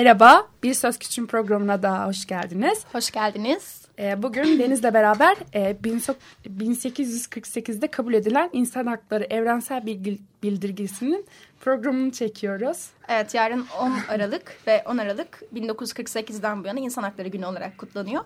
Merhaba, 0.00 0.48
Bir 0.62 0.74
Söz 0.74 0.98
Küçüğün 0.98 1.26
programına 1.26 1.82
daha 1.82 2.06
hoş 2.06 2.26
geldiniz. 2.26 2.84
Hoş 2.92 3.10
geldiniz. 3.10 3.82
Ee, 3.98 4.22
bugün 4.22 4.58
Deniz'le 4.58 4.94
beraber 4.94 5.36
e, 5.54 5.76
1848'de 6.50 7.86
kabul 7.86 8.14
edilen 8.14 8.50
İnsan 8.52 8.86
Hakları 8.86 9.24
Evrensel 9.24 9.86
Bildirgesi'nin 10.42 11.26
programını 11.60 12.12
çekiyoruz. 12.12 12.86
Evet, 13.08 13.34
yarın 13.34 13.66
10 13.80 13.92
Aralık 14.08 14.56
ve 14.66 14.82
10 14.86 14.98
Aralık 14.98 15.42
1948'den 15.54 16.64
bu 16.64 16.66
yana 16.66 16.80
İnsan 16.80 17.02
Hakları 17.02 17.28
Günü 17.28 17.46
olarak 17.46 17.78
kutlanıyor. 17.78 18.24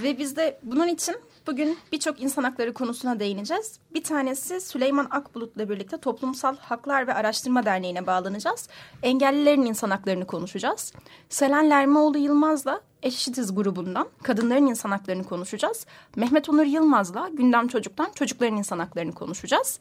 Ve 0.00 0.18
biz 0.18 0.36
de 0.36 0.58
bunun 0.62 0.88
için 0.88 1.16
bugün 1.46 1.78
birçok 1.92 2.20
insan 2.20 2.44
hakları 2.44 2.72
konusuna 2.72 3.20
değineceğiz. 3.20 3.80
Bir 3.94 4.02
tanesi 4.02 4.60
Süleyman 4.60 5.06
Akbulut'la 5.10 5.68
birlikte 5.68 5.96
Toplumsal 5.96 6.56
Haklar 6.56 7.06
ve 7.06 7.14
Araştırma 7.14 7.64
Derneği'ne 7.64 8.06
bağlanacağız. 8.06 8.68
Engellilerin 9.02 9.62
insan 9.62 9.90
haklarını 9.90 10.26
konuşacağız. 10.26 10.92
Selen 11.28 11.70
Lermoğlu 11.70 12.18
Yılmaz'la 12.18 12.80
Eşitiz 13.02 13.54
grubundan 13.54 14.08
kadınların 14.22 14.66
insan 14.66 14.90
haklarını 14.90 15.24
konuşacağız. 15.24 15.86
Mehmet 16.16 16.48
Onur 16.48 16.64
Yılmaz'la 16.64 17.28
Gündem 17.32 17.68
Çocuk'tan 17.68 18.12
çocukların 18.14 18.56
insan 18.56 18.78
haklarını 18.78 19.12
konuşacağız. 19.12 19.80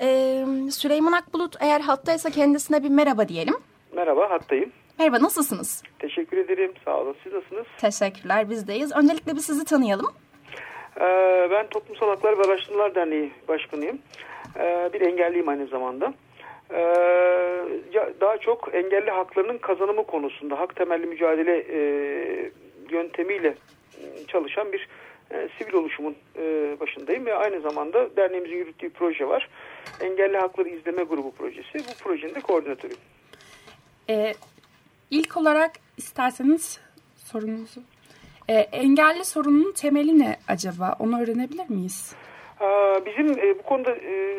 Ee, 0.00 0.46
Süleyman 0.70 1.12
Akbulut 1.12 1.56
eğer 1.60 1.80
hattaysa 1.80 2.30
kendisine 2.30 2.82
bir 2.82 2.88
merhaba 2.88 3.28
diyelim. 3.28 3.54
Merhaba 3.92 4.30
hattayım. 4.30 4.72
Merhaba 4.98 5.22
nasılsınız? 5.22 5.82
Teşekkür 5.98 6.36
ederim 6.36 6.72
sağ 6.84 7.00
olun 7.00 7.16
siz 7.22 7.32
nasılsınız? 7.32 7.66
Teşekkürler 7.78 8.50
bizdeyiz. 8.50 8.96
Öncelikle 8.96 9.32
bir 9.32 9.40
sizi 9.40 9.64
tanıyalım. 9.64 10.06
Ee, 11.00 11.48
ben 11.50 11.66
Toplumsal 11.66 12.08
Haklar 12.08 12.38
ve 12.38 12.42
Araştırmalar 12.42 12.94
Derneği 12.94 13.32
Başkanıyım. 13.48 13.98
Ee, 14.56 14.90
bir 14.92 15.00
engelliyim 15.00 15.48
aynı 15.48 15.66
zamanda. 15.66 16.14
Ee, 16.70 16.76
daha 18.20 18.38
çok 18.38 18.74
engelli 18.74 19.10
haklarının 19.10 19.58
kazanımı 19.58 20.06
konusunda 20.06 20.58
hak 20.60 20.76
temelli 20.76 21.06
mücadele 21.06 21.58
e, 21.58 21.80
yöntemiyle 22.90 23.54
çalışan 24.28 24.72
bir 24.72 24.88
e, 25.30 25.48
sivil 25.58 25.74
oluşumun 25.74 26.16
e, 26.36 26.76
başındayım 26.80 27.26
ve 27.26 27.34
aynı 27.34 27.60
zamanda 27.60 28.16
derneğimizin 28.16 28.56
yürüttüğü 28.56 28.90
proje 28.90 29.28
var. 29.28 29.48
Engelli 30.00 30.36
Hakları 30.36 30.68
İzleme 30.68 31.02
Grubu 31.02 31.32
projesi. 31.32 31.78
Bu 31.78 32.04
projenin 32.04 32.34
de 32.34 32.40
koordinatörüyüm. 32.40 33.00
Ee, 34.10 34.34
ilk 35.10 35.36
olarak 35.36 35.72
isterseniz 35.96 36.80
sorunuzu 37.16 37.80
e, 38.48 38.54
engelli 38.54 39.24
sorunun 39.24 39.72
temeli 39.72 40.18
ne 40.18 40.36
acaba? 40.48 40.96
Onu 40.98 41.22
öğrenebilir 41.22 41.70
miyiz? 41.70 42.16
Bizim 43.06 43.38
e, 43.38 43.58
bu 43.58 43.62
konuda 43.62 43.90
e, 43.90 44.36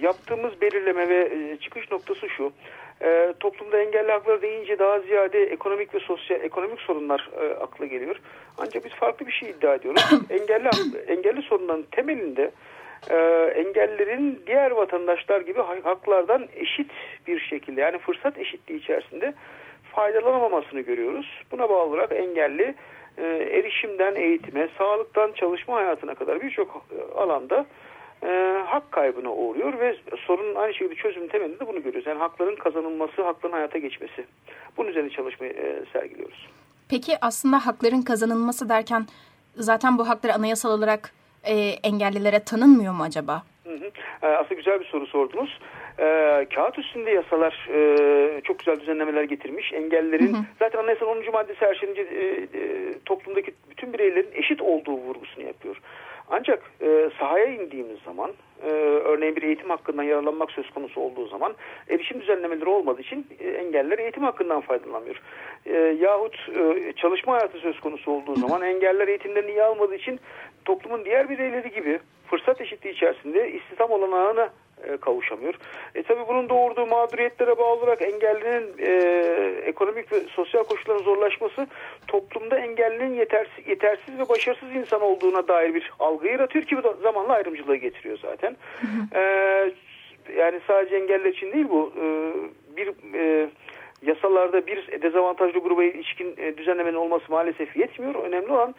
yaptığımız 0.00 0.60
belirleme 0.60 1.08
ve 1.08 1.30
e, 1.34 1.56
çıkış 1.56 1.90
noktası 1.90 2.28
şu. 2.28 2.52
Toplumda 3.40 3.78
engelli 3.78 4.12
hakları 4.12 4.42
deyince 4.42 4.78
daha 4.78 5.00
ziyade 5.00 5.42
ekonomik 5.42 5.94
ve 5.94 6.00
sosyal 6.00 6.40
ekonomik 6.40 6.80
sorunlar 6.80 7.30
akla 7.60 7.86
geliyor. 7.86 8.16
Ancak 8.58 8.84
biz 8.84 8.92
farklı 8.92 9.26
bir 9.26 9.32
şey 9.32 9.50
iddia 9.50 9.74
ediyoruz. 9.74 10.02
engelli 10.30 10.68
engelli 11.06 11.42
sorunların 11.42 11.84
temelinde 11.92 12.50
e, 13.10 13.16
engellerin 13.54 14.42
diğer 14.46 14.70
vatandaşlar 14.70 15.40
gibi 15.40 15.60
haklardan 15.60 16.48
eşit 16.56 16.90
bir 17.26 17.40
şekilde 17.40 17.80
yani 17.80 17.98
fırsat 17.98 18.38
eşitliği 18.38 18.80
içerisinde 18.80 19.34
faydalanamamasını 19.94 20.80
görüyoruz. 20.80 21.42
Buna 21.52 21.68
bağlı 21.68 21.82
olarak 21.82 22.12
engelli 22.12 22.74
e, 23.18 23.22
erişimden 23.26 24.14
eğitime, 24.14 24.68
sağlıktan 24.78 25.32
çalışma 25.32 25.76
hayatına 25.76 26.14
kadar 26.14 26.40
birçok 26.40 26.86
e, 26.98 27.18
alanda 27.18 27.66
e, 28.22 28.62
hak 28.66 28.92
kaybına 28.92 29.32
uğruyor 29.32 29.78
ve 29.78 29.96
sorunun 30.26 30.54
aynı 30.54 30.74
şekilde 30.74 30.94
çözüm 30.94 31.28
temelinde 31.28 31.60
de 31.60 31.66
bunu 31.66 31.82
görüyoruz. 31.82 32.06
Yani 32.06 32.18
hakların 32.18 32.56
kazanılması, 32.56 33.22
hakların 33.22 33.52
hayata 33.52 33.78
geçmesi. 33.78 34.24
Bunun 34.76 34.88
üzerine 34.88 35.10
çalışmayı 35.10 35.52
e, 35.52 35.82
sergiliyoruz. 35.92 36.48
Peki 36.88 37.12
aslında 37.20 37.66
hakların 37.66 38.02
kazanılması 38.02 38.68
derken 38.68 39.06
zaten 39.56 39.98
bu 39.98 40.08
haklar 40.08 40.30
anayasal 40.30 40.78
olarak 40.78 41.12
e, 41.46 41.54
engellilere 41.82 42.44
tanınmıyor 42.44 42.92
mu 42.92 43.02
acaba? 43.02 43.42
Hı 43.64 43.70
hı. 43.70 43.90
E, 44.22 44.26
aslında 44.26 44.54
güzel 44.54 44.80
bir 44.80 44.84
soru 44.84 45.06
sordunuz. 45.06 45.58
E, 45.98 46.06
kağıt 46.54 46.78
üstünde 46.78 47.10
yasalar 47.10 47.68
e, 47.74 48.40
çok 48.44 48.58
güzel 48.58 48.80
düzenlemeler 48.80 49.24
getirmiş. 49.24 49.72
Engellerin 49.72 50.34
hı 50.34 50.38
hı. 50.38 50.44
zaten 50.58 50.78
anayasanın 50.78 51.10
10. 51.10 51.32
maddesi 51.32 51.60
her 51.60 51.74
şeyin 51.74 51.96
e, 51.96 52.00
e, 52.00 52.92
toplumdaki 53.04 53.54
bütün 53.70 53.92
bireylerin 53.92 54.30
eşit 54.32 54.62
olduğu 54.62 54.92
vurgusunu 54.92 55.44
yapıyor. 55.44 55.76
Ancak 56.30 56.62
e, 56.82 57.10
sahaya 57.18 57.46
indiğimiz 57.46 57.98
zaman 58.04 58.30
e, 58.62 58.68
örneğin 59.04 59.36
bir 59.36 59.42
eğitim 59.42 59.70
hakkından 59.70 60.02
yararlanmak 60.02 60.50
söz 60.50 60.70
konusu 60.70 61.00
olduğu 61.00 61.26
zaman 61.26 61.54
erişim 61.88 62.20
düzenlemeleri 62.20 62.68
olmadığı 62.68 63.00
için 63.00 63.26
e, 63.40 63.48
engeller 63.48 63.98
eğitim 63.98 64.22
hakkından 64.22 64.60
faydalanamıyor. 64.60 65.20
E, 65.66 65.76
yahut 65.76 66.36
e, 66.56 66.92
çalışma 66.92 67.32
hayatı 67.32 67.58
söz 67.58 67.80
konusu 67.80 68.10
olduğu 68.10 68.36
zaman 68.36 68.62
engeller 68.62 69.08
eğitimlerini 69.08 69.50
iyi 69.50 69.62
almadığı 69.62 69.94
için 69.94 70.20
toplumun 70.64 71.04
diğer 71.04 71.28
bireyleri 71.28 71.70
gibi 71.70 72.00
fırsat 72.34 72.60
eşitliği 72.60 72.94
içerisinde 72.94 73.52
istihdam 73.52 73.90
olanağına 73.90 74.50
e, 74.88 74.96
kavuşamıyor. 74.96 75.54
E 75.94 76.02
tabi 76.02 76.20
bunun 76.28 76.48
doğurduğu 76.48 76.86
mağduriyetlere 76.86 77.58
bağlı 77.58 77.80
olarak 77.80 78.02
engellinin 78.02 78.74
e, 78.78 78.90
ekonomik 79.66 80.12
ve 80.12 80.20
sosyal 80.20 80.64
koşulların 80.64 81.02
zorlaşması 81.02 81.66
toplumda 82.08 82.58
engellinin 82.58 83.14
yetersiz, 83.14 83.68
yetersiz 83.68 84.18
ve 84.18 84.28
başarısız 84.28 84.74
insan 84.74 85.02
olduğuna 85.02 85.48
dair 85.48 85.74
bir 85.74 85.92
algı 85.98 86.28
yaratıyor 86.28 86.64
ki 86.64 86.76
bu 86.76 86.96
zamanla 87.02 87.32
ayrımcılığı 87.32 87.76
getiriyor 87.76 88.18
zaten. 88.22 88.56
E, 89.14 89.20
yani 90.36 90.60
sadece 90.66 90.96
engeller 90.96 91.30
için 91.30 91.52
değil 91.52 91.66
bu. 91.70 91.92
E, 92.00 92.04
bir 92.76 92.88
e, 93.14 93.48
yasalarda 94.06 94.66
bir 94.66 95.02
dezavantajlı 95.02 95.58
gruba 95.58 95.84
ilişkin 95.84 96.34
e, 96.38 96.56
düzenlemenin 96.56 96.96
olması 96.96 97.32
maalesef 97.32 97.76
yetmiyor. 97.76 98.14
Önemli 98.14 98.52
olan 98.52 98.74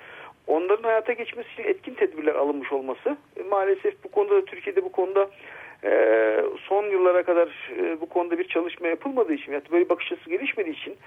onların 0.47 0.83
hayata 0.83 1.13
geçmesi 1.13 1.49
için 1.53 1.63
etkin 1.63 1.93
tedbirler 1.93 2.35
alınmış 2.35 2.71
olması. 2.71 3.17
E, 3.37 3.43
maalesef 3.43 4.03
bu 4.03 4.11
konuda 4.11 4.35
da 4.35 4.45
Türkiye'de 4.45 4.83
bu 4.83 4.91
konuda 4.91 5.29
e, 5.83 5.91
son 6.67 6.85
yıllara 6.85 7.23
kadar 7.23 7.71
e, 7.77 8.01
bu 8.01 8.09
konuda 8.09 8.39
bir 8.39 8.47
çalışma 8.47 8.87
yapılmadığı 8.87 9.33
için 9.33 9.51
yani 9.51 9.63
böyle 9.71 9.89
bakış 9.89 10.11
açısı 10.11 10.29
gelişmediği 10.29 10.75
için 10.75 10.97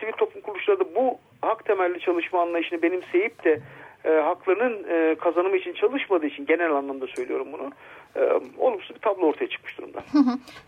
sivil 0.00 0.12
toplum 0.12 0.42
kuruluşları 0.42 0.80
da 0.80 0.94
bu 0.94 1.18
hak 1.42 1.64
temelli 1.64 2.00
çalışma 2.00 2.42
anlayışını 2.42 2.82
benimseyip 2.82 3.44
de 3.44 3.60
haklarının 4.04 5.14
kazanımı 5.14 5.56
için 5.56 5.72
çalışmadığı 5.72 6.26
için 6.26 6.46
genel 6.46 6.72
anlamda 6.72 7.06
söylüyorum 7.06 7.48
bunu 7.52 7.70
olumsuz 8.58 8.96
bir 8.96 9.00
tablo 9.00 9.26
ortaya 9.26 9.48
çıkmış 9.48 9.78
durumda. 9.78 10.02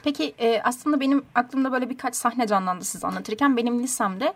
Peki 0.05 0.35
aslında 0.65 1.01
benim 1.01 1.23
aklımda 1.35 1.73
böyle 1.73 1.91
birkaç 1.91 2.15
sahne 2.15 2.47
canlandı 2.47 2.85
siz 2.85 3.05
anlatırken 3.05 3.57
benim 3.57 3.79
lisemde 3.79 4.33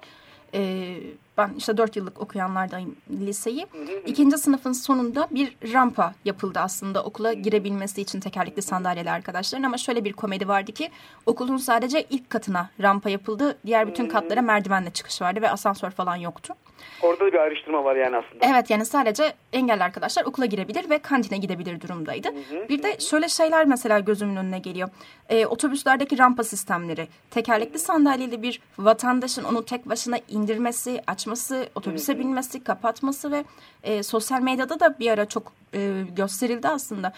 e, 0.54 0.94
ben 1.38 1.54
işte 1.58 1.76
dört 1.76 1.96
yıllık 1.96 2.20
okuyanlardayım 2.20 2.96
liseyi. 3.10 3.66
İkinci 4.06 4.38
sınıfın 4.38 4.72
sonunda 4.72 5.28
bir 5.30 5.56
rampa 5.72 6.14
yapıldı 6.24 6.58
aslında 6.58 7.04
okula 7.04 7.32
girebilmesi 7.32 8.02
için 8.02 8.20
tekerlekli 8.20 8.62
sandalyeli 8.62 9.10
arkadaşların. 9.10 9.62
Ama 9.62 9.78
şöyle 9.78 10.04
bir 10.04 10.12
komedi 10.12 10.48
vardı 10.48 10.72
ki 10.72 10.90
okulun 11.26 11.56
sadece 11.56 12.06
ilk 12.10 12.30
katına 12.30 12.70
rampa 12.80 13.10
yapıldı. 13.10 13.58
Diğer 13.66 13.86
bütün 13.88 14.08
katlara 14.08 14.42
merdivenle 14.42 14.90
çıkış 14.90 15.22
vardı 15.22 15.42
ve 15.42 15.50
asansör 15.50 15.90
falan 15.90 16.16
yoktu. 16.16 16.54
Orada 17.02 17.26
bir 17.26 17.38
ayrıştırma 17.38 17.84
var 17.84 17.96
yani 17.96 18.16
aslında. 18.16 18.46
Evet 18.46 18.70
yani 18.70 18.84
sadece 18.84 19.32
engelli 19.52 19.82
arkadaşlar 19.82 20.24
okula 20.24 20.46
girebilir 20.46 20.90
ve 20.90 20.98
kantine 20.98 21.38
gidebilir 21.38 21.80
durumdaydı. 21.80 22.28
Bir 22.68 22.82
de 22.82 23.00
şöyle 23.00 23.28
şeyler 23.28 23.66
mesela 23.66 23.98
gözümün 23.98 24.36
önüne 24.36 24.58
geliyor. 24.58 24.88
Ee, 25.28 25.46
otobüslerdeki 25.46 26.18
rampa 26.18 26.44
sistemleri, 26.44 27.08
tekerlekli 27.30 27.78
sandalyeli 27.78 28.42
bir 28.42 28.60
vatandaşın 28.78 29.44
onu 29.44 29.64
tek 29.64 29.88
başına 29.88 30.16
indirmesi, 30.28 31.02
açması, 31.06 31.68
otobüse 31.74 32.18
binmesi, 32.18 32.64
kapatması 32.64 33.32
ve 33.32 33.44
e, 33.82 34.02
sosyal 34.02 34.40
medyada 34.40 34.80
da 34.80 34.98
bir 34.98 35.10
ara 35.10 35.28
çok 35.28 35.52
e, 35.74 36.02
gösterildi 36.16 36.68
aslında 36.68 37.12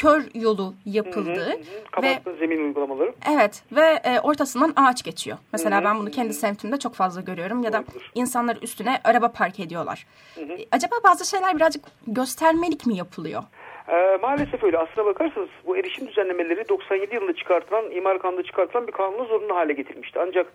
kör 0.00 0.22
yolu 0.34 0.74
yapıldı. 0.86 1.58
Hı 1.94 2.00
hı 2.00 2.02
ve 2.02 2.20
zemin 2.38 2.64
uygulamaları. 2.64 3.12
Evet 3.34 3.62
ve 3.72 4.00
e, 4.04 4.20
ortasından 4.20 4.72
ağaç 4.76 5.02
geçiyor. 5.02 5.38
Mesela 5.52 5.76
hı 5.76 5.80
hı. 5.80 5.84
ben 5.84 5.98
bunu 5.98 6.10
kendi 6.10 6.34
semtimde 6.34 6.78
çok 6.78 6.94
fazla 6.94 7.20
görüyorum 7.20 7.62
ya 7.62 7.72
da 7.72 7.78
Doğrudur. 7.78 8.10
insanlar 8.14 8.56
üstüne 8.62 9.00
araba 9.04 9.32
park 9.32 9.60
ediyorlar. 9.60 10.06
Hı 10.34 10.40
hı. 10.40 10.52
E, 10.52 10.66
acaba 10.72 10.94
bazı 11.04 11.30
şeyler 11.30 11.56
birazcık 11.56 11.84
göstermelik 12.06 12.86
mi 12.86 12.96
yapılıyor? 12.96 13.42
E, 13.88 14.18
maalesef 14.22 14.64
öyle. 14.64 14.78
Aslına 14.78 15.06
bakarsanız 15.06 15.48
bu 15.66 15.76
erişim 15.76 16.08
düzenlemeleri 16.08 16.68
97 16.68 17.14
yılında 17.14 17.32
çıkartılan, 17.34 17.90
imar 17.90 18.18
kanunda 18.18 18.42
çıkartılan 18.42 18.86
bir 18.86 18.92
kanunla 18.92 19.24
zorunlu 19.24 19.54
hale 19.54 19.72
getirmişti. 19.72 20.18
Ancak 20.22 20.46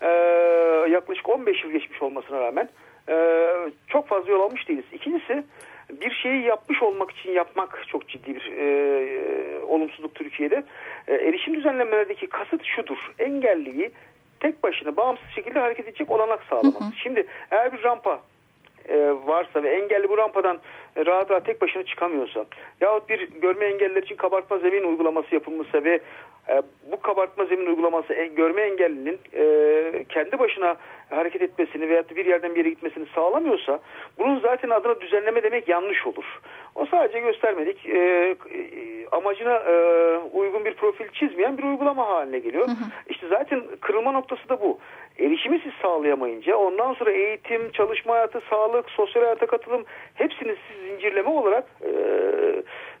e, 0.00 0.08
yaklaşık 0.90 1.28
15 1.28 1.64
yıl 1.64 1.70
geçmiş 1.70 2.02
olmasına 2.02 2.40
rağmen 2.40 2.68
e, 3.08 3.46
çok 3.86 4.08
fazla 4.08 4.30
yol 4.32 4.40
almış 4.40 4.68
değiliz. 4.68 4.84
İkincisi 4.92 5.44
bir 5.90 6.10
şeyi 6.10 6.42
yapmış 6.42 6.82
olmak 6.82 7.10
için 7.10 7.32
yapmak 7.32 7.84
çok 7.88 8.08
ciddi 8.08 8.34
bir 8.34 8.52
e, 8.52 8.64
e, 8.64 9.58
olumsuzluk 9.62 10.14
Türkiye'de. 10.14 10.64
E, 11.08 11.14
erişim 11.14 11.54
düzenlemelerdeki 11.54 12.26
kasıt 12.26 12.64
şudur. 12.64 12.98
Engelliyi 13.18 13.90
tek 14.40 14.62
başına 14.62 14.96
bağımsız 14.96 15.26
şekilde 15.34 15.58
hareket 15.58 15.88
edecek 15.88 16.10
olanak 16.10 16.42
sağlamak. 16.50 16.80
Hı 16.80 16.84
hı. 16.84 16.92
Şimdi 17.02 17.26
eğer 17.50 17.72
bir 17.72 17.82
rampa 17.82 18.20
e, 18.88 18.96
varsa 19.26 19.62
ve 19.62 19.68
engelli 19.68 20.08
bu 20.08 20.18
rampadan 20.18 20.58
rahat 20.96 21.30
rahat 21.30 21.46
tek 21.46 21.62
başına 21.62 21.82
çıkamıyorsa 21.82 22.44
yahut 22.80 23.08
bir 23.08 23.30
görme 23.30 23.64
engelliler 23.66 24.02
için 24.02 24.16
kabartma 24.16 24.58
zemin 24.58 24.82
uygulaması 24.82 25.34
yapılmışsa 25.34 25.84
ve 25.84 26.00
e, 26.48 26.62
bu 26.92 27.00
kabartma 27.00 27.44
zemin 27.44 27.66
uygulaması 27.66 28.14
e, 28.14 28.26
görme 28.26 28.62
engellinin 28.62 29.18
e, 29.34 30.04
kendi 30.08 30.38
başına 30.38 30.76
hareket 31.16 31.42
etmesini 31.42 31.88
veya 31.88 32.04
bir 32.16 32.26
yerden 32.26 32.54
bir 32.54 32.58
yere 32.58 32.68
gitmesini 32.68 33.06
sağlamıyorsa 33.14 33.80
bunun 34.18 34.40
zaten 34.40 34.70
adına 34.70 35.00
düzenleme 35.00 35.42
demek 35.42 35.68
yanlış 35.68 36.06
olur. 36.06 36.40
O 36.74 36.86
sadece 36.86 37.20
göstermedik 37.20 37.86
e, 37.86 37.98
e, 37.98 38.36
amacına 39.12 39.54
e, 39.54 39.74
uygun 40.32 40.64
bir 40.64 40.74
profil 40.74 41.08
çizmeyen 41.08 41.58
bir 41.58 41.62
uygulama 41.62 42.08
haline 42.08 42.38
geliyor. 42.38 42.66
Hı 42.66 42.70
hı. 42.70 42.84
İşte 43.08 43.28
zaten 43.28 43.62
kırılma 43.80 44.12
noktası 44.12 44.48
da 44.48 44.60
bu. 44.60 44.78
Erişimi 45.18 45.60
siz 45.64 45.72
sağlayamayınca 45.82 46.56
ondan 46.56 46.94
sonra 46.94 47.10
eğitim, 47.10 47.70
çalışma 47.72 48.14
hayatı, 48.14 48.40
sağlık, 48.50 48.90
sosyal 48.90 49.22
hayata 49.22 49.46
katılım 49.46 49.84
hepsini 50.14 50.56
siz 50.68 50.90
zincirleme 50.90 51.28
olarak 51.28 51.64
e, 51.82 51.90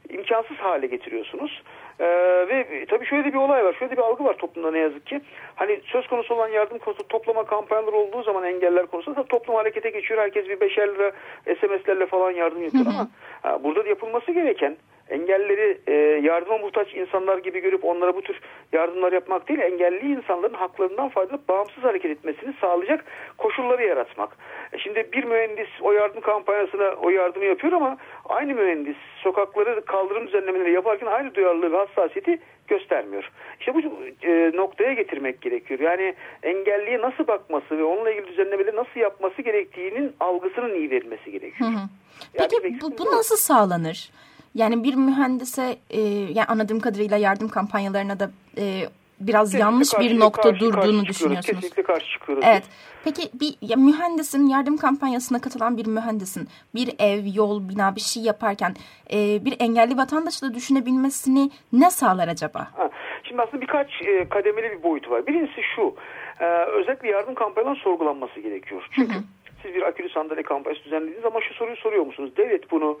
imkansız 0.08 0.56
hale 0.56 0.86
getiriyorsunuz. 0.86 1.62
Ee, 2.00 2.04
ve 2.48 2.86
tabii 2.88 3.06
şöyle 3.06 3.24
bir 3.24 3.38
olay 3.38 3.64
var. 3.64 3.76
Şöyle 3.78 3.92
bir 3.92 4.02
algı 4.02 4.24
var 4.24 4.34
toplumda 4.34 4.70
ne 4.70 4.78
yazık 4.78 5.06
ki. 5.06 5.20
Hani 5.54 5.80
söz 5.84 6.06
konusu 6.06 6.34
olan 6.34 6.48
yardım 6.48 6.78
konusu 6.78 7.08
toplama 7.08 7.44
kampanyaları 7.44 7.96
olduğu 7.96 8.22
zaman 8.22 8.44
engeller 8.44 8.86
konusunda 8.86 9.24
toplum 9.24 9.56
harekete 9.56 9.90
geçiyor. 9.90 10.20
Herkes 10.20 10.48
bir 10.48 10.60
beşer 10.60 10.88
lira 10.88 11.12
SMS'lerle 11.44 12.06
falan 12.06 12.30
yardım 12.30 12.62
yapıyor 12.62 12.86
ama 12.86 13.08
ha, 13.42 13.64
burada 13.64 13.84
da 13.84 13.88
yapılması 13.88 14.32
gereken 14.32 14.76
engelleri 15.10 15.80
e, 15.86 15.92
yardıma 16.22 16.58
muhtaç 16.58 16.94
insanlar 16.94 17.38
gibi 17.38 17.60
görüp 17.60 17.84
onlara 17.84 18.16
bu 18.16 18.22
tür 18.22 18.40
yardımlar 18.72 19.12
yapmak 19.12 19.48
değil, 19.48 19.60
engelli 19.60 20.12
insanların 20.12 20.54
haklarından 20.54 21.08
faydalanıp 21.08 21.48
bağımsız 21.48 21.84
hareket 21.84 22.10
etmesini 22.10 22.54
sağlayacak 22.60 23.04
koşulları 23.38 23.84
yaratmak. 23.84 24.36
E 24.72 24.78
şimdi 24.78 25.08
bir 25.12 25.24
mühendis 25.24 25.68
o 25.80 25.92
yardım 25.92 26.20
kampanyasına 26.20 26.94
o 27.02 27.10
yardımı 27.10 27.44
yapıyor 27.44 27.72
ama 27.72 27.96
aynı 28.24 28.54
mühendis 28.54 28.96
sokakları 29.22 29.84
kaldırım 29.84 30.26
düzenlemeleri 30.26 30.72
yaparken 30.72 31.06
aynı 31.06 31.34
duyarlılığı 31.34 31.72
ve 31.72 31.76
hassasiyeti 31.76 32.38
göstermiyor. 32.68 33.30
İşte 33.60 33.74
bu 33.74 33.80
e, 34.22 34.52
noktaya 34.54 34.92
getirmek 34.92 35.42
gerekiyor. 35.42 35.80
Yani 35.80 36.14
engelliye 36.42 37.00
nasıl 37.00 37.26
bakması 37.26 37.78
ve 37.78 37.84
onunla 37.84 38.10
ilgili 38.10 38.26
düzenlemeleri 38.26 38.76
nasıl 38.76 39.00
yapması 39.00 39.42
gerektiğinin 39.42 40.12
algısının 40.20 40.74
iyi 40.74 40.90
verilmesi 40.90 41.32
gerekiyor. 41.32 41.70
Hı 41.70 41.74
hı. 41.74 41.88
Peki 42.32 42.56
yani 42.64 42.78
bu, 42.80 42.98
bu 42.98 43.04
nasıl 43.16 43.36
sağlanır? 43.36 44.10
Yani 44.54 44.84
bir 44.84 44.94
mühendise 44.94 45.76
e, 45.90 46.00
yani 46.00 46.44
anladığım 46.48 46.80
kadarıyla 46.80 47.16
yardım 47.16 47.48
kampanyalarına 47.48 48.20
da 48.20 48.30
e, 48.58 48.88
biraz 49.20 49.46
kesinlikle 49.46 49.64
yanlış 49.64 49.90
karşı, 49.90 50.10
bir 50.10 50.20
nokta 50.20 50.42
karşı, 50.42 50.60
durduğunu 50.60 50.98
karşı 50.98 51.06
düşünüyorsunuz. 51.06 51.60
Kesinlikle 51.60 51.82
karşı 51.82 52.06
çıkıyoruz. 52.10 52.44
Evet. 52.46 52.64
Peki 53.04 53.22
bir 53.40 53.54
ya, 53.60 53.76
mühendisin 53.76 54.46
yardım 54.46 54.76
kampanyasına 54.76 55.40
katılan 55.40 55.76
bir 55.76 55.86
mühendisin 55.86 56.48
bir 56.74 56.94
ev, 56.98 57.22
yol, 57.34 57.68
bina 57.68 57.96
bir 57.96 58.00
şey 58.00 58.22
yaparken 58.22 58.74
e, 59.12 59.44
bir 59.44 59.56
engelli 59.60 59.96
vatandaşı 59.96 60.42
da 60.42 60.54
düşünebilmesini 60.54 61.50
ne 61.72 61.90
sağlar 61.90 62.28
acaba? 62.28 62.68
Ha, 62.76 62.90
şimdi 63.22 63.42
aslında 63.42 63.60
birkaç 63.60 64.02
e, 64.02 64.28
kademeli 64.28 64.70
bir 64.70 64.82
boyutu 64.82 65.10
var. 65.10 65.26
Birincisi 65.26 65.60
şu. 65.76 65.94
E, 66.40 66.44
özellikle 66.64 67.08
yardım 67.08 67.34
kampanyalarının 67.34 67.80
sorgulanması 67.80 68.40
gerekiyor. 68.40 68.88
Çünkü 68.90 69.14
hı 69.14 69.18
hı. 69.18 69.22
siz 69.62 69.74
bir 69.74 69.82
akülü 69.82 70.08
sandalye 70.08 70.42
kampanyası 70.42 70.84
düzenlediğiniz 70.84 71.22
zaman 71.22 71.40
şu 71.40 71.54
soruyu 71.54 71.76
soruyor 71.76 72.06
musunuz? 72.06 72.30
Devlet 72.36 72.70
bunu 72.70 72.98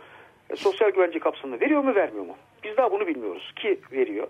e, 0.50 0.56
sosyal 0.56 0.90
güvence 0.90 1.18
kapsamında 1.18 1.60
veriyor 1.60 1.84
mu 1.84 1.94
vermiyor 1.94 2.26
mu? 2.26 2.36
Biz 2.64 2.76
daha 2.76 2.92
bunu 2.92 3.06
bilmiyoruz 3.06 3.52
ki 3.56 3.80
veriyor. 3.92 4.26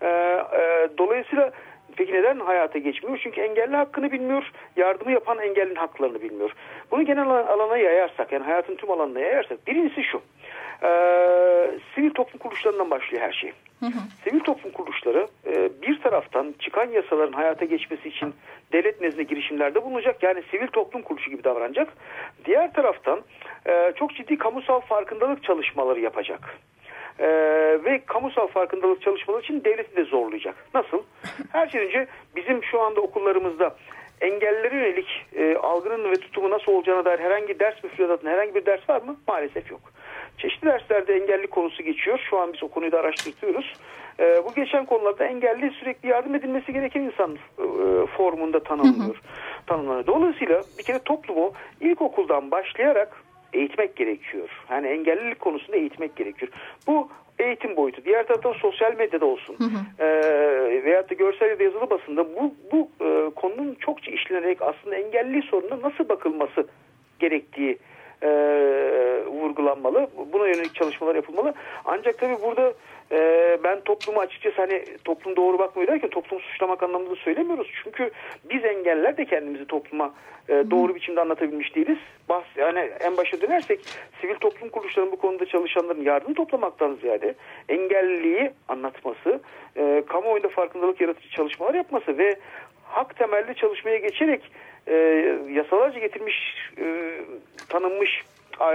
E, 0.00 0.06
e, 0.06 0.88
dolayısıyla 0.98 1.52
peki 1.96 2.12
neden 2.12 2.38
hayata 2.38 2.78
geçmiyor? 2.78 3.20
Çünkü 3.22 3.40
engelli 3.40 3.76
hakkını 3.76 4.12
bilmiyor, 4.12 4.52
yardımı 4.76 5.12
yapan 5.12 5.38
engellinin 5.38 5.74
haklarını 5.74 6.22
bilmiyor. 6.22 6.50
Bunu 6.90 7.02
genel 7.02 7.28
alana 7.30 7.76
yayarsak, 7.76 8.32
yani 8.32 8.44
hayatın 8.44 8.76
tüm 8.76 8.90
alanına 8.90 9.20
yayarsak, 9.20 9.66
birincisi 9.66 10.04
şu. 10.04 10.22
E, 10.82 10.90
sivil 11.94 12.10
toplum 12.10 12.38
kuruluşlarından 12.38 12.90
başlıyor 12.90 13.22
her 13.22 13.32
şey. 13.32 13.52
Hı 13.80 13.86
hı. 13.86 13.98
Sivil 14.24 14.40
toplum 14.40 14.72
kuruluşları 14.72 15.26
e, 15.46 15.82
bir 15.82 16.00
taraftan 16.00 16.54
çıkan 16.58 16.90
yasaların 16.90 17.32
hayata 17.32 17.64
geçmesi 17.64 18.08
için 18.08 18.34
devlet 18.72 19.00
nezdinde 19.00 19.22
girişimlerde 19.22 19.84
bulunacak. 19.84 20.22
Yani 20.22 20.42
sivil 20.50 20.66
toplum 20.66 21.02
kuruluşu 21.02 21.30
gibi 21.30 21.44
davranacak. 21.44 21.88
Diğer 22.44 22.72
taraftan 22.72 23.20
e, 23.66 23.92
çok 23.96 24.14
ciddi 24.14 24.38
kamusal 24.38 24.80
farkındalık 24.80 25.44
çalışmaları 25.44 26.00
yapacak. 26.00 26.58
Ee, 27.18 27.26
ve 27.84 28.02
kamusal 28.06 28.46
farkındalık 28.46 29.02
çalışmaları 29.02 29.42
için 29.42 29.64
devleti 29.64 29.96
de 29.96 30.04
zorlayacak. 30.04 30.54
Nasıl? 30.74 31.02
Her 31.52 31.68
şeyden 31.68 31.86
önce 31.86 32.06
bizim 32.36 32.64
şu 32.64 32.80
anda 32.80 33.00
okullarımızda 33.00 33.76
engellilere 34.20 34.74
yönelik 34.74 35.26
e, 35.36 35.56
algının 35.56 36.10
ve 36.10 36.14
tutumu 36.14 36.50
nasıl 36.50 36.72
olacağına 36.72 37.04
dair 37.04 37.18
herhangi 37.18 37.60
ders 37.60 37.84
müfredatında 37.84 38.30
herhangi 38.30 38.54
bir 38.54 38.66
ders 38.66 38.88
var 38.88 39.02
mı? 39.02 39.16
Maalesef 39.28 39.70
yok. 39.70 39.80
Çeşitli 40.38 40.66
derslerde 40.66 41.14
engelli 41.14 41.46
konusu 41.46 41.82
geçiyor. 41.82 42.20
Şu 42.30 42.38
an 42.38 42.52
biz 42.52 42.62
o 42.62 42.68
konuyu 42.68 42.92
da 42.92 43.00
araştırıyoruz. 43.00 43.72
E, 44.20 44.44
bu 44.44 44.54
geçen 44.54 44.86
konularda 44.86 45.24
engelli 45.24 45.70
sürekli 45.70 46.08
yardım 46.08 46.34
edilmesi 46.34 46.72
gereken 46.72 47.00
insan 47.00 47.34
e, 47.34 48.06
formunda 48.06 48.62
tanımlıyor. 48.62 49.20
tanımlanıyor. 49.66 50.06
Dolayısıyla 50.06 50.62
bir 50.78 50.84
kere 50.84 50.98
toplumu 50.98 51.52
ilkokuldan 51.80 52.50
başlayarak 52.50 53.25
eğitmek 53.56 53.96
gerekiyor. 53.96 54.48
Yani 54.70 54.86
engellilik 54.86 55.40
konusunda 55.40 55.76
eğitmek 55.76 56.16
gerekiyor. 56.16 56.52
Bu 56.86 57.08
eğitim 57.38 57.76
boyutu. 57.76 58.04
Diğer 58.04 58.26
taraftan 58.26 58.52
sosyal 58.52 58.96
medyada 58.96 59.26
olsun 59.26 59.56
hı 59.58 59.64
hı. 59.64 60.04
E, 60.04 60.84
veyahut 60.84 61.10
da 61.10 61.14
görsel 61.14 61.50
ya 61.50 61.58
da 61.58 61.62
yazılı 61.62 61.90
basında 61.90 62.26
bu, 62.36 62.54
bu 62.72 62.88
e, 63.04 63.30
konunun 63.34 63.74
çokça 63.74 64.10
işlenerek 64.10 64.62
aslında 64.62 64.96
engelli 64.96 65.42
sorununa 65.42 65.88
nasıl 65.88 66.08
bakılması 66.08 66.68
gerektiği 67.18 67.78
e, 68.26 69.26
vurgulanmalı. 69.26 70.08
Buna 70.32 70.46
yönelik 70.48 70.74
çalışmalar 70.74 71.14
yapılmalı. 71.14 71.54
Ancak 71.84 72.18
tabii 72.18 72.42
burada 72.42 72.72
e, 73.12 73.58
ben 73.64 73.80
toplumu 73.80 74.20
açıkçası 74.20 74.56
hani 74.56 74.84
toplum 75.04 75.36
doğru 75.36 75.58
bakmıyor 75.58 75.88
derken 75.88 76.10
toplumu 76.10 76.42
suçlamak 76.42 76.82
anlamında 76.82 77.14
söylemiyoruz. 77.14 77.70
Çünkü 77.84 78.10
biz 78.50 78.64
engeller 78.64 79.16
de 79.16 79.24
kendimizi 79.24 79.64
topluma 79.64 80.14
e, 80.48 80.64
doğru 80.70 80.94
biçimde 80.94 81.20
anlatabilmiş 81.20 81.74
değiliz. 81.74 81.98
Bas, 82.28 82.44
yani 82.56 82.78
en 82.78 83.16
başa 83.16 83.40
dönersek 83.40 83.80
sivil 84.20 84.34
toplum 84.34 84.68
kuruluşlarının 84.68 85.12
bu 85.12 85.16
konuda 85.16 85.46
çalışanların 85.46 86.02
yardım 86.02 86.34
toplamaktan 86.34 86.98
ziyade 87.00 87.34
engelliliği 87.68 88.50
anlatması, 88.68 89.40
e, 89.76 90.02
kamuoyunda 90.08 90.48
farkındalık 90.48 91.00
yaratıcı 91.00 91.30
çalışmalar 91.30 91.74
yapması 91.74 92.18
ve 92.18 92.36
hak 92.84 93.16
temelli 93.16 93.54
çalışmaya 93.54 93.96
geçerek 93.96 94.50
e, 94.86 94.94
yasalarca 95.52 95.98
getirmiş, 95.98 96.34
e, 96.78 97.14
tanınmış 97.68 98.24
e, 98.60 98.66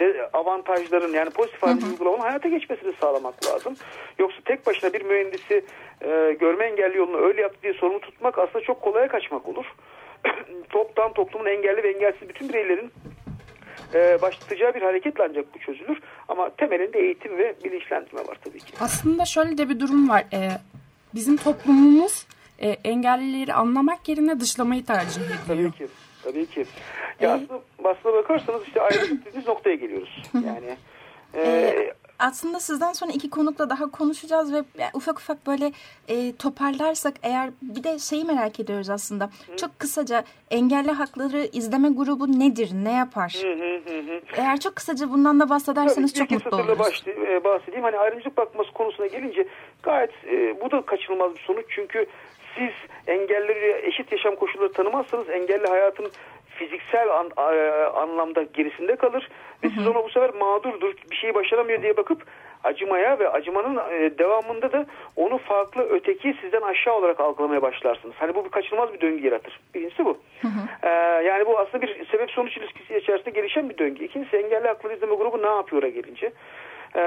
de, 0.00 0.30
avantajların 0.32 1.12
yani 1.12 1.30
pozitif 1.30 1.62
halde 1.62 1.86
uygulamanın 1.86 2.22
hayata 2.22 2.48
geçmesini 2.48 2.92
sağlamak 3.00 3.46
lazım. 3.46 3.76
Yoksa 4.18 4.38
tek 4.44 4.66
başına 4.66 4.92
bir 4.92 5.02
mühendisi 5.02 5.64
e, 6.00 6.36
görme 6.40 6.64
engelli 6.64 6.96
yolunu 6.96 7.16
öyle 7.16 7.40
yaptı 7.40 7.62
diye 7.62 7.72
sorumlu 7.72 8.00
tutmak 8.00 8.38
aslında 8.38 8.64
çok 8.64 8.82
kolaya 8.82 9.08
kaçmak 9.08 9.48
olur. 9.48 9.66
Toptan 10.70 11.12
toplumun 11.12 11.46
engelli 11.46 11.82
ve 11.82 11.90
engelsiz 11.90 12.28
bütün 12.28 12.48
bireylerin 12.48 12.92
e, 13.94 14.22
başlatacağı 14.22 14.74
bir 14.74 14.82
hareketle 14.82 15.24
ancak 15.30 15.54
bu 15.54 15.58
çözülür. 15.58 15.98
Ama 16.28 16.50
temelinde 16.50 16.98
eğitim 17.00 17.38
ve 17.38 17.54
bilinçlendirme 17.64 18.20
var 18.20 18.38
tabii 18.44 18.58
ki. 18.58 18.72
Aslında 18.80 19.24
şöyle 19.24 19.58
de 19.58 19.68
bir 19.68 19.80
durum 19.80 20.08
var. 20.08 20.24
Ee, 20.32 20.48
bizim 21.14 21.36
toplumumuz 21.36 22.26
e, 22.58 22.68
engellileri 22.68 23.54
anlamak 23.54 24.08
yerine 24.08 24.40
dışlamayı 24.40 24.84
tercih 24.84 25.20
ediyor. 25.20 25.38
Tabii 25.46 25.72
ki. 25.72 25.88
Tabii 26.22 26.46
ki. 26.46 26.66
Ya 27.20 27.30
ee, 27.30 27.32
aslında, 27.32 27.60
aslına 27.84 28.14
bakarsanız 28.14 28.62
işte 28.66 28.80
ayrı 28.80 29.18
noktaya 29.46 29.76
geliyoruz. 29.76 30.22
Yani 30.34 30.76
e, 31.34 31.42
ee, 31.42 31.94
aslında 32.18 32.60
sizden 32.60 32.92
sonra 32.92 33.12
iki 33.12 33.30
konukla 33.30 33.70
daha 33.70 33.90
konuşacağız 33.90 34.52
ve 34.52 34.62
ufak 34.94 35.18
ufak 35.18 35.46
böyle 35.46 35.72
e, 36.08 36.36
toparlarsak 36.36 37.14
eğer 37.22 37.50
bir 37.62 37.84
de 37.84 37.98
şeyi 37.98 38.24
merak 38.24 38.60
ediyoruz 38.60 38.90
aslında. 38.90 39.24
Hı. 39.24 39.56
Çok 39.56 39.78
kısaca 39.78 40.24
engelli 40.50 40.90
hakları 40.90 41.48
izleme 41.52 41.88
grubu 41.88 42.40
nedir? 42.40 42.70
Ne 42.72 42.92
yapar? 42.92 43.36
Hı 43.42 43.48
hı 43.48 43.78
hı. 44.00 44.20
Eğer 44.36 44.60
çok 44.60 44.76
kısaca 44.76 45.10
bundan 45.10 45.40
da 45.40 45.48
bahsederseniz 45.48 46.12
Tabii, 46.12 46.28
çok 46.28 46.30
mutlu 46.30 46.56
oluruz. 46.56 47.04
E, 47.06 47.44
bahsedeyim. 47.44 47.84
Hani 47.84 47.98
ayrımcılık 47.98 48.36
bakması 48.36 48.72
konusuna 48.72 49.06
gelince 49.06 49.46
gayet 49.82 50.10
e, 50.24 50.60
bu 50.60 50.70
da 50.70 50.82
kaçınılmaz 50.82 51.34
bir 51.34 51.40
sonuç. 51.40 51.64
Çünkü 51.68 52.06
siz 52.58 52.70
engelleri 53.06 53.86
eşit 53.86 54.12
yaşam 54.12 54.36
koşulları 54.36 54.72
tanımazsanız 54.72 55.30
engelli 55.30 55.66
hayatın 55.66 56.10
fiziksel 56.58 57.08
an, 57.08 57.30
a, 57.36 57.44
anlamda 57.86 58.42
gerisinde 58.42 58.96
kalır 58.96 59.28
ve 59.64 59.68
siz 59.68 59.86
ona 59.86 60.04
bu 60.04 60.08
sefer 60.08 60.34
mağdurdur 60.34 60.94
bir 61.10 61.16
şeyi 61.16 61.34
başaramıyor 61.34 61.82
diye 61.82 61.96
bakıp 61.96 62.22
acımaya 62.64 63.18
ve 63.18 63.28
acımanın 63.28 63.76
e, 63.76 64.18
devamında 64.18 64.72
da 64.72 64.86
onu 65.16 65.38
farklı 65.38 65.82
öteki 65.90 66.34
sizden 66.40 66.60
aşağı 66.60 66.94
olarak 66.94 67.20
algılamaya 67.20 67.62
başlarsınız. 67.62 68.14
Hani 68.18 68.34
bu 68.34 68.44
bir 68.44 68.50
kaçınılmaz 68.50 68.92
bir 68.92 69.00
döngü 69.00 69.24
yaratır. 69.24 69.60
Birincisi 69.74 70.04
bu. 70.04 70.18
Hı 70.42 70.48
hı. 70.48 70.88
Ee, 70.88 70.88
yani 71.24 71.46
bu 71.46 71.58
aslında 71.58 71.82
bir 71.82 72.06
sebep 72.06 72.30
sonuç 72.30 72.56
ilişkisi 72.56 72.96
içerisinde 72.96 73.30
gelişen 73.30 73.70
bir 73.70 73.78
döngü. 73.78 74.04
İkincisi 74.04 74.36
engelli 74.36 74.68
hakları 74.68 74.94
izleme 74.94 75.14
grubu 75.14 75.42
ne 75.42 75.46
yapıyor'a 75.46 75.88
gelince. 75.88 76.32
Ee, 76.96 77.00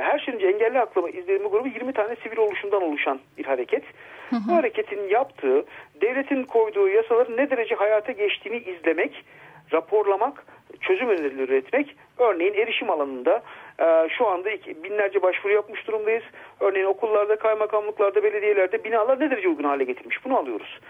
her 0.00 0.18
şeyin 0.18 0.36
önce 0.36 0.48
engelli 0.48 0.78
hakları 0.78 1.08
izleme 1.08 1.48
grubu 1.48 1.68
20 1.68 1.92
tane 1.92 2.16
sivil 2.16 2.36
oluşumdan 2.36 2.82
oluşan 2.82 3.20
bir 3.38 3.44
hareket. 3.44 3.82
Hı 3.84 3.88
hı. 4.36 4.40
Bu 4.48 4.52
hareketin 4.52 5.08
yaptığı, 5.08 5.64
devletin 6.00 6.44
koyduğu 6.44 6.88
yasaların 6.88 7.36
ne 7.36 7.50
derece 7.50 7.74
hayata 7.74 8.12
geçtiğini 8.12 8.58
izlemek, 8.58 9.24
raporlamak, 9.72 10.46
çözüm 10.80 11.08
önerileri 11.08 11.42
üretmek. 11.42 11.96
Örneğin 12.18 12.54
erişim 12.54 12.90
alanında 12.90 13.42
e, 13.80 14.08
şu 14.18 14.26
anda 14.26 14.50
iki, 14.50 14.84
binlerce 14.84 15.22
başvuru 15.22 15.52
yapmış 15.52 15.86
durumdayız. 15.86 16.22
Örneğin 16.60 16.86
okullarda, 16.86 17.36
kaymakamlıklarda, 17.36 18.22
belediyelerde 18.22 18.84
binalar 18.84 19.20
ne 19.20 19.30
derece 19.30 19.48
uygun 19.48 19.64
hale 19.64 19.84
getirmiş 19.84 20.24
bunu 20.24 20.38
alıyoruz. 20.38 20.80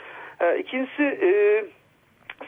E, 0.41 0.59
ikincisi 0.59 1.03
e, 1.03 1.65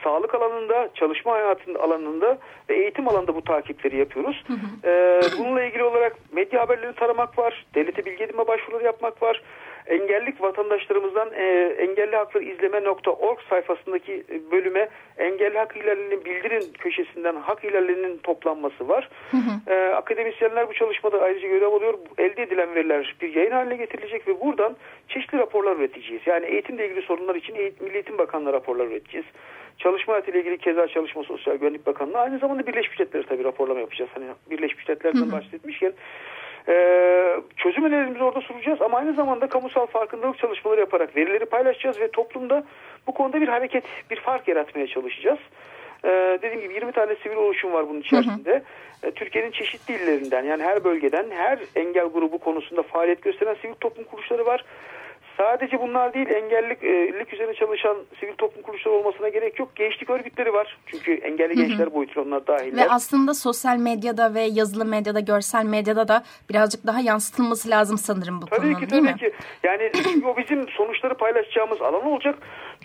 sağlık 0.04 0.34
alanında, 0.34 0.88
çalışma 0.94 1.32
hayatının 1.32 1.78
alanında 1.78 2.38
ve 2.68 2.74
eğitim 2.76 3.08
alanında 3.08 3.34
bu 3.34 3.44
takipleri 3.44 3.96
yapıyoruz. 3.96 4.44
Hı 4.46 4.52
hı. 4.52 4.90
E, 4.90 5.20
bununla 5.38 5.64
ilgili 5.64 5.82
olarak 5.82 6.16
medya 6.32 6.60
haberlerini 6.60 6.94
taramak 6.94 7.38
var, 7.38 7.66
devlete 7.74 8.04
bilgi 8.04 8.24
edinme 8.24 8.46
başvuruları 8.46 8.84
yapmak 8.84 9.22
var 9.22 9.42
engellik 9.90 10.42
vatandaşlarımızdan 10.42 11.28
e, 11.32 11.44
engelli 11.78 12.16
hakları 12.16 12.44
izleme.org 12.44 13.38
sayfasındaki 13.50 14.12
e, 14.12 14.50
bölüme 14.50 14.88
engelli 15.18 15.58
hak 15.58 15.76
ihlallerinin 15.76 16.24
bildirin 16.24 16.72
köşesinden 16.78 17.36
hak 17.36 17.64
ihlallerinin 17.64 18.18
toplanması 18.18 18.88
var. 18.88 19.08
Hı 19.30 19.36
hı. 19.36 19.74
E, 19.74 19.94
akademisyenler 19.94 20.68
bu 20.68 20.74
çalışmada 20.74 21.20
ayrıca 21.20 21.48
görev 21.48 21.72
alıyor. 21.72 21.98
Elde 22.18 22.42
edilen 22.42 22.74
veriler 22.74 23.16
bir 23.20 23.34
yayın 23.34 23.50
haline 23.50 23.76
getirilecek 23.76 24.28
ve 24.28 24.40
buradan 24.40 24.76
çeşitli 25.08 25.38
raporlar 25.38 25.76
üreteceğiz. 25.76 26.22
Yani 26.26 26.46
eğitimle 26.46 26.86
ilgili 26.86 27.02
sorunlar 27.02 27.34
için 27.34 27.54
Eğitim, 27.54 27.86
Milli 27.86 27.94
Eğitim 27.94 28.18
Bakanlığı 28.18 28.52
raporlar 28.52 28.86
üreteceğiz. 28.86 29.26
Çalışma 29.78 30.12
hayatıyla 30.12 30.40
ilgili 30.40 30.58
keza 30.58 30.88
Çalışma 30.88 31.22
Sosyal 31.22 31.56
Güvenlik 31.56 31.86
Bakanlığı 31.86 32.18
aynı 32.18 32.38
zamanda 32.38 32.66
Birleşmiş 32.66 32.98
Milletler'e 32.98 33.22
tabii 33.22 33.44
raporlama 33.44 33.80
yapacağız. 33.80 34.10
Hani 34.14 34.24
Birleşmiş 34.50 34.88
Milletler'den 34.88 35.32
bahsetmişken 35.32 35.92
ee, 36.68 37.36
çözüm 37.56 37.84
önerilerimizi 37.84 38.24
orada 38.24 38.40
sunacağız 38.40 38.82
ama 38.82 38.98
aynı 38.98 39.14
zamanda 39.14 39.46
kamusal 39.46 39.86
farkındalık 39.86 40.38
çalışmaları 40.38 40.80
yaparak 40.80 41.16
verileri 41.16 41.44
paylaşacağız 41.44 42.00
ve 42.00 42.10
toplumda 42.10 42.64
bu 43.06 43.14
konuda 43.14 43.40
bir 43.40 43.48
hareket, 43.48 43.84
bir 44.10 44.20
fark 44.20 44.48
yaratmaya 44.48 44.86
çalışacağız. 44.86 45.38
Ee, 46.04 46.38
dediğim 46.42 46.60
gibi 46.60 46.74
20 46.74 46.92
tane 46.92 47.14
sivil 47.22 47.36
oluşum 47.36 47.72
var 47.72 47.88
bunun 47.88 48.00
içerisinde. 48.00 48.50
Hı 48.50 48.56
hı. 48.56 48.62
Ee, 49.02 49.10
Türkiye'nin 49.10 49.50
çeşitli 49.50 49.94
illerinden 49.94 50.44
yani 50.44 50.62
her 50.62 50.84
bölgeden 50.84 51.30
her 51.30 51.58
engel 51.76 52.06
grubu 52.06 52.38
konusunda 52.38 52.82
faaliyet 52.82 53.22
gösteren 53.22 53.56
sivil 53.62 53.74
toplum 53.74 54.04
kuruluşları 54.04 54.46
var. 54.46 54.64
Sadece 55.40 55.80
bunlar 55.80 56.14
değil 56.14 56.28
engellilik 56.30 56.84
e, 56.84 57.34
üzerine 57.34 57.54
çalışan 57.54 57.96
sivil 58.20 58.32
toplum 58.32 58.62
kuruluşları 58.62 58.94
olmasına 58.94 59.28
gerek 59.28 59.58
yok. 59.58 59.76
Gençlik 59.76 60.10
örgütleri 60.10 60.52
var. 60.52 60.78
Çünkü 60.86 61.14
engelli 61.14 61.56
hı 61.56 61.62
hı. 61.62 61.66
gençler 61.66 61.94
boyutuyla 61.94 62.22
onlar 62.22 62.46
dahiller. 62.46 62.84
Ve 62.84 62.90
aslında 62.90 63.34
sosyal 63.34 63.76
medyada 63.76 64.34
ve 64.34 64.40
yazılı 64.40 64.84
medyada, 64.84 65.20
görsel 65.20 65.64
medyada 65.64 66.08
da 66.08 66.22
birazcık 66.50 66.86
daha 66.86 67.00
yansıtılması 67.00 67.70
lazım 67.70 67.98
sanırım 67.98 68.42
bu 68.42 68.46
tabii 68.46 68.60
konunun 68.60 68.80
ki, 68.80 68.90
değil 68.90 69.02
tabii 69.02 69.12
mi? 69.12 69.18
Ki. 69.18 69.32
Yani 69.62 69.90
o 70.26 70.36
bizim 70.36 70.68
sonuçları 70.68 71.14
paylaşacağımız 71.14 71.82
alan 71.82 72.06
olacak. 72.06 72.38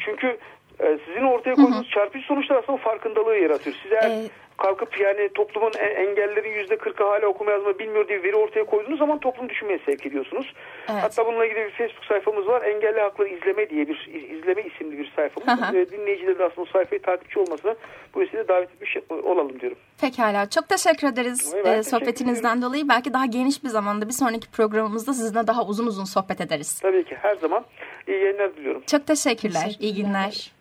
Çünkü 0.05 0.38
e, 0.79 0.97
sizin 1.05 1.21
ortaya 1.21 1.55
koyduğunuz 1.55 1.89
çarpıcı 1.89 2.25
sonuçlar 2.25 2.55
aslında 2.55 2.77
farkındalığı 2.77 3.38
yaratıyor. 3.38 3.75
Size 3.83 3.95
ee, 3.95 4.29
kalkıp 4.57 5.00
yani 5.00 5.29
toplumun 5.29 5.71
engelleri 5.79 6.50
yüzde 6.50 6.77
kırkı 6.77 7.03
hala 7.03 7.27
okuma 7.27 7.51
yazma 7.51 7.79
bilmiyor 7.79 8.07
diye 8.07 8.24
veri 8.24 8.35
ortaya 8.35 8.65
koyduğunuz 8.65 9.00
zaman 9.00 9.19
toplum 9.19 9.50
düşünmeye 9.50 9.79
sevk 9.85 10.05
ediyorsunuz. 10.05 10.53
Evet. 10.91 11.03
Hatta 11.03 11.25
bununla 11.25 11.45
ilgili 11.45 11.65
bir 11.65 11.71
Facebook 11.71 12.05
sayfamız 12.05 12.47
var. 12.47 12.62
Engelli 12.62 13.00
Hakları 13.00 13.29
İzleme 13.29 13.69
diye 13.69 13.88
bir 13.88 14.09
izleme 14.38 14.62
isimli 14.62 14.97
bir 14.97 15.12
sayfamız. 15.15 15.62
Hı 15.62 15.85
aslında 16.45 16.62
o 16.62 16.65
sayfayı 16.65 17.01
takipçi 17.01 17.39
olmasına 17.39 17.75
bu 18.15 18.19
vesileyle 18.19 18.47
davet 18.47 18.69
etmiş 18.71 18.97
olalım 19.09 19.59
diyorum. 19.59 19.77
Pekala. 20.01 20.50
Çok 20.50 20.69
teşekkür 20.69 21.07
ederiz 21.07 21.53
e, 21.53 21.63
teşekkür 21.63 21.83
sohbetinizden 21.83 22.50
ederim. 22.50 22.62
dolayı. 22.62 22.89
Belki 22.89 23.13
daha 23.13 23.25
geniş 23.25 23.63
bir 23.63 23.69
zamanda 23.69 24.07
bir 24.07 24.13
sonraki 24.13 24.51
programımızda 24.51 25.13
sizinle 25.13 25.47
daha 25.47 25.65
uzun 25.65 25.88
uzun 25.88 26.03
sohbet 26.03 26.41
ederiz. 26.41 26.79
Tabii 26.79 27.03
ki 27.03 27.15
her 27.15 27.35
zaman. 27.35 27.65
iyi 28.07 28.24
yayınlar 28.24 28.55
diliyorum. 28.55 28.83
Çok 28.88 29.07
teşekkürler. 29.07 29.63
teşekkürler. 29.63 29.89
İyi 29.89 29.95
günler. 29.95 30.51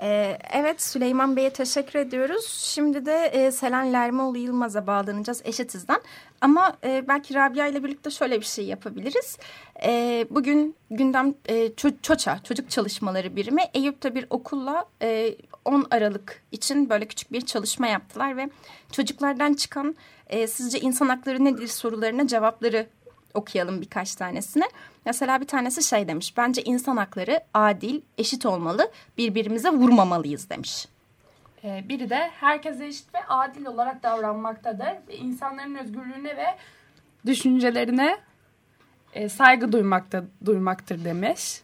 Ee, 0.00 0.38
evet 0.52 0.82
Süleyman 0.82 1.36
Bey'e 1.36 1.50
teşekkür 1.50 1.98
ediyoruz. 1.98 2.46
Şimdi 2.48 3.06
de 3.06 3.26
e, 3.26 3.50
Selen 3.50 3.92
Lermoğlu 3.92 4.38
Yılmaz'a 4.38 4.86
bağlanacağız 4.86 5.42
Eşitiz'den. 5.44 6.00
Ama 6.40 6.76
e, 6.84 7.04
belki 7.08 7.34
Rabia 7.34 7.66
ile 7.66 7.84
birlikte 7.84 8.10
şöyle 8.10 8.40
bir 8.40 8.44
şey 8.44 8.64
yapabiliriz. 8.64 9.38
E, 9.84 10.26
bugün 10.30 10.76
gündem 10.90 11.34
e, 11.46 11.74
ço 11.74 11.88
ÇOÇA 12.02 12.42
Çocuk 12.44 12.70
Çalışmaları 12.70 13.36
Birimi 13.36 13.62
Eyüp'te 13.74 14.14
bir 14.14 14.26
okulla 14.30 14.84
e, 15.02 15.34
10 15.64 15.86
Aralık 15.90 16.42
için 16.52 16.90
böyle 16.90 17.06
küçük 17.06 17.32
bir 17.32 17.40
çalışma 17.40 17.86
yaptılar. 17.86 18.36
Ve 18.36 18.50
çocuklardan 18.92 19.54
çıkan 19.54 19.96
e, 20.26 20.46
sizce 20.46 20.80
insan 20.80 21.08
hakları 21.08 21.44
nedir 21.44 21.66
sorularına 21.66 22.26
cevapları 22.26 22.86
okuyalım 23.34 23.80
birkaç 23.80 24.14
tanesini. 24.14 24.64
Mesela 25.06 25.40
bir 25.40 25.46
tanesi 25.46 25.82
şey 25.82 26.08
demiş. 26.08 26.36
Bence 26.36 26.62
insan 26.62 26.96
hakları 26.96 27.40
adil, 27.54 28.00
eşit 28.18 28.46
olmalı. 28.46 28.90
Birbirimize 29.18 29.70
vurmamalıyız 29.70 30.50
demiş. 30.50 30.88
Ee, 31.64 31.84
biri 31.88 32.10
de 32.10 32.30
herkese 32.40 32.86
eşit 32.86 33.14
ve 33.14 33.18
adil 33.28 33.66
olarak 33.66 34.02
davranmaktadır. 34.02 34.88
İnsanların 35.08 35.74
özgürlüğüne 35.74 36.36
ve 36.36 36.46
düşüncelerine 37.26 38.16
e, 39.14 39.28
saygı 39.28 39.72
duymakta, 39.72 40.24
duymaktır 40.44 41.04
demiş. 41.04 41.62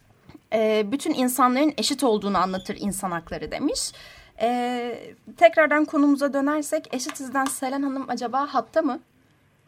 E, 0.53 0.93
bütün 0.93 1.15
insanların 1.15 1.75
eşit 1.79 2.05
olduğunu 2.05 2.39
anlatır 2.39 2.77
insan 2.81 3.11
hakları 3.11 3.51
demiş. 3.51 3.93
E, 4.41 5.13
tekrardan 5.37 5.85
konumuza 5.85 6.33
dönersek 6.33 6.95
Eşitiz'den 6.95 7.45
Selen 7.45 7.83
Hanım 7.83 8.05
acaba 8.09 8.47
hatta 8.51 8.83
mı? 8.83 9.01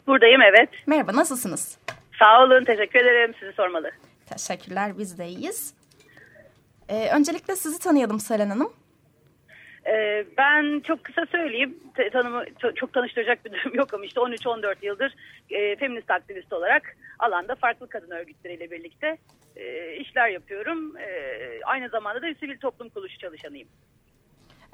Buradayım 0.07 0.41
evet. 0.41 0.69
Merhaba 0.87 1.15
nasılsınız? 1.15 1.77
Sağ 2.19 2.43
olun 2.43 2.63
teşekkür 2.63 2.99
ederim 2.99 3.33
sizi 3.39 3.53
sormalı. 3.53 3.91
Teşekkürler 4.25 4.97
biz 4.97 5.17
de 5.17 5.27
iyiyiz. 5.27 5.73
Ee, 6.89 7.09
öncelikle 7.15 7.55
sizi 7.55 7.79
tanıyalım 7.79 8.19
Selen 8.19 8.49
Hanım. 8.49 8.73
Ee, 9.87 10.25
ben 10.37 10.79
çok 10.79 11.03
kısa 11.03 11.25
söyleyeyim 11.25 11.79
tanımı 12.13 12.43
çok, 12.75 12.93
tanıştıracak 12.93 13.45
bir 13.45 13.51
durum 13.53 13.75
yok 13.75 13.93
ama 13.93 14.05
işte 14.05 14.19
13-14 14.19 14.75
yıldır 14.81 15.15
e, 15.49 15.75
feminist 15.75 16.11
aktivist 16.11 16.53
olarak 16.53 16.95
alanda 17.19 17.55
farklı 17.55 17.89
kadın 17.89 18.11
örgütleriyle 18.11 18.71
birlikte 18.71 19.17
e, 19.55 19.95
işler 19.95 20.29
yapıyorum. 20.29 20.97
E, 20.97 21.07
aynı 21.65 21.89
zamanda 21.89 22.21
da 22.21 22.33
sivil 22.39 22.57
toplum 22.57 22.89
kuruluşu 22.89 23.17
çalışanıyım. 23.17 23.67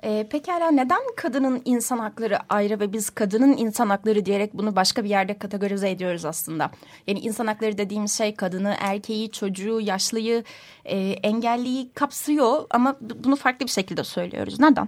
E, 0.03 0.27
pekala 0.31 0.71
neden 0.71 1.01
kadının 1.15 1.61
insan 1.65 1.99
hakları 1.99 2.37
ayrı 2.49 2.79
ve 2.79 2.93
biz 2.93 3.09
kadının 3.09 3.57
insan 3.57 3.89
hakları 3.89 4.25
diyerek 4.25 4.53
bunu 4.53 4.75
başka 4.75 5.03
bir 5.03 5.09
yerde 5.09 5.37
kategorize 5.37 5.89
ediyoruz 5.89 6.25
aslında? 6.25 6.71
Yani 7.07 7.19
insan 7.19 7.47
hakları 7.47 7.77
dediğimiz 7.77 8.17
şey 8.17 8.35
kadını, 8.35 8.75
erkeği, 8.79 9.31
çocuğu, 9.31 9.81
yaşlıyı, 9.81 10.43
e, 10.85 10.97
engelliyi 11.23 11.93
kapsıyor 11.93 12.65
ama 12.69 12.97
bunu 13.01 13.35
farklı 13.35 13.65
bir 13.65 13.71
şekilde 13.71 14.03
söylüyoruz. 14.03 14.59
Neden? 14.59 14.87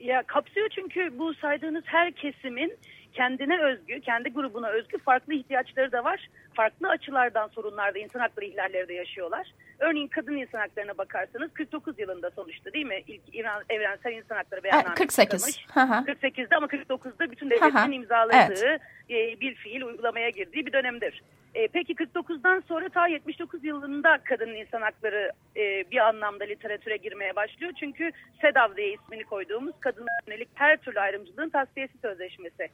Ya 0.00 0.22
kapsıyor 0.22 0.68
çünkü 0.74 1.18
bu 1.18 1.34
saydığınız 1.34 1.84
her 1.86 2.12
kesimin 2.12 2.72
kendine 3.18 3.62
özgü, 3.62 4.00
kendi 4.00 4.32
grubuna 4.32 4.68
özgü 4.68 4.98
farklı 4.98 5.34
ihtiyaçları 5.34 5.92
da 5.92 6.04
var. 6.04 6.28
Farklı 6.54 6.88
açılardan 6.88 7.48
sorunlarda, 7.48 7.98
insan 7.98 8.20
hakları 8.20 8.46
ihlalleri 8.46 8.88
de 8.88 8.94
yaşıyorlar. 8.94 9.54
Örneğin 9.78 10.08
kadın 10.08 10.36
insan 10.36 10.58
haklarına 10.58 10.98
bakarsanız 10.98 11.52
49 11.52 11.98
yılında 11.98 12.30
sonuçta 12.30 12.72
değil 12.72 12.86
mi? 12.86 13.02
İlk 13.06 13.20
İran, 13.32 13.62
evrensel 13.68 14.12
insan 14.12 14.36
hakları 14.36 14.64
beyannamesi 14.64 14.94
48. 14.94 15.28
çıkılmış. 15.28 15.66
48'de 16.06 16.56
ama 16.56 16.66
49'da 16.66 17.30
bütün 17.30 17.50
devletlerin 17.50 17.92
imzaladığı 17.92 18.66
evet. 18.66 18.80
e, 19.10 19.40
bir 19.40 19.54
fiil 19.54 19.82
uygulamaya 19.82 20.30
girdiği 20.30 20.66
bir 20.66 20.72
dönemdir. 20.72 21.22
E, 21.54 21.68
peki 21.68 21.94
49'dan 21.94 22.62
sonra 22.68 22.88
ta 22.88 23.06
79 23.06 23.64
yılında 23.64 24.18
kadın 24.24 24.54
insan 24.54 24.82
hakları 24.82 25.32
e, 25.56 25.90
bir 25.90 26.08
anlamda 26.08 26.44
literatüre 26.44 26.96
girmeye 26.96 27.36
başlıyor. 27.36 27.72
Çünkü 27.80 28.10
SEDAV 28.40 28.76
diye 28.76 28.92
ismini 28.92 29.24
koyduğumuz 29.24 29.74
kadın 29.80 30.06
yönelik 30.26 30.48
her 30.54 30.76
türlü 30.76 31.00
ayrımcılığın 31.00 31.48
tasfiyesi 31.48 31.98
sözleşmesi 31.98 32.68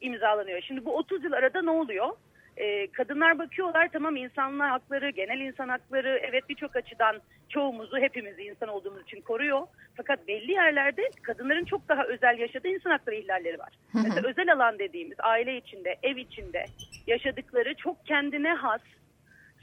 imzalanıyor. 0.00 0.60
Şimdi 0.60 0.84
bu 0.84 0.96
30 0.96 1.24
yıl 1.24 1.32
arada 1.32 1.62
ne 1.62 1.70
oluyor? 1.70 2.08
Ee, 2.56 2.86
kadınlar 2.86 3.38
bakıyorlar 3.38 3.88
tamam 3.92 4.16
insanlar 4.16 4.70
hakları, 4.70 5.10
genel 5.10 5.40
insan 5.40 5.68
hakları 5.68 6.20
evet 6.22 6.48
birçok 6.48 6.76
açıdan 6.76 7.16
çoğumuzu 7.48 7.98
hepimizi 7.98 8.42
insan 8.42 8.68
olduğumuz 8.68 9.02
için 9.02 9.20
koruyor. 9.20 9.66
Fakat 9.96 10.28
belli 10.28 10.52
yerlerde 10.52 11.02
kadınların 11.22 11.64
çok 11.64 11.88
daha 11.88 12.04
özel 12.04 12.38
yaşadığı 12.38 12.68
insan 12.68 12.90
hakları 12.90 13.16
ihlalleri 13.16 13.58
var. 13.58 13.72
Mesela 13.94 14.28
özel 14.28 14.52
alan 14.52 14.78
dediğimiz 14.78 15.16
aile 15.20 15.56
içinde, 15.56 15.96
ev 16.02 16.16
içinde 16.16 16.64
yaşadıkları 17.06 17.74
çok 17.74 18.06
kendine 18.06 18.54
has 18.54 18.80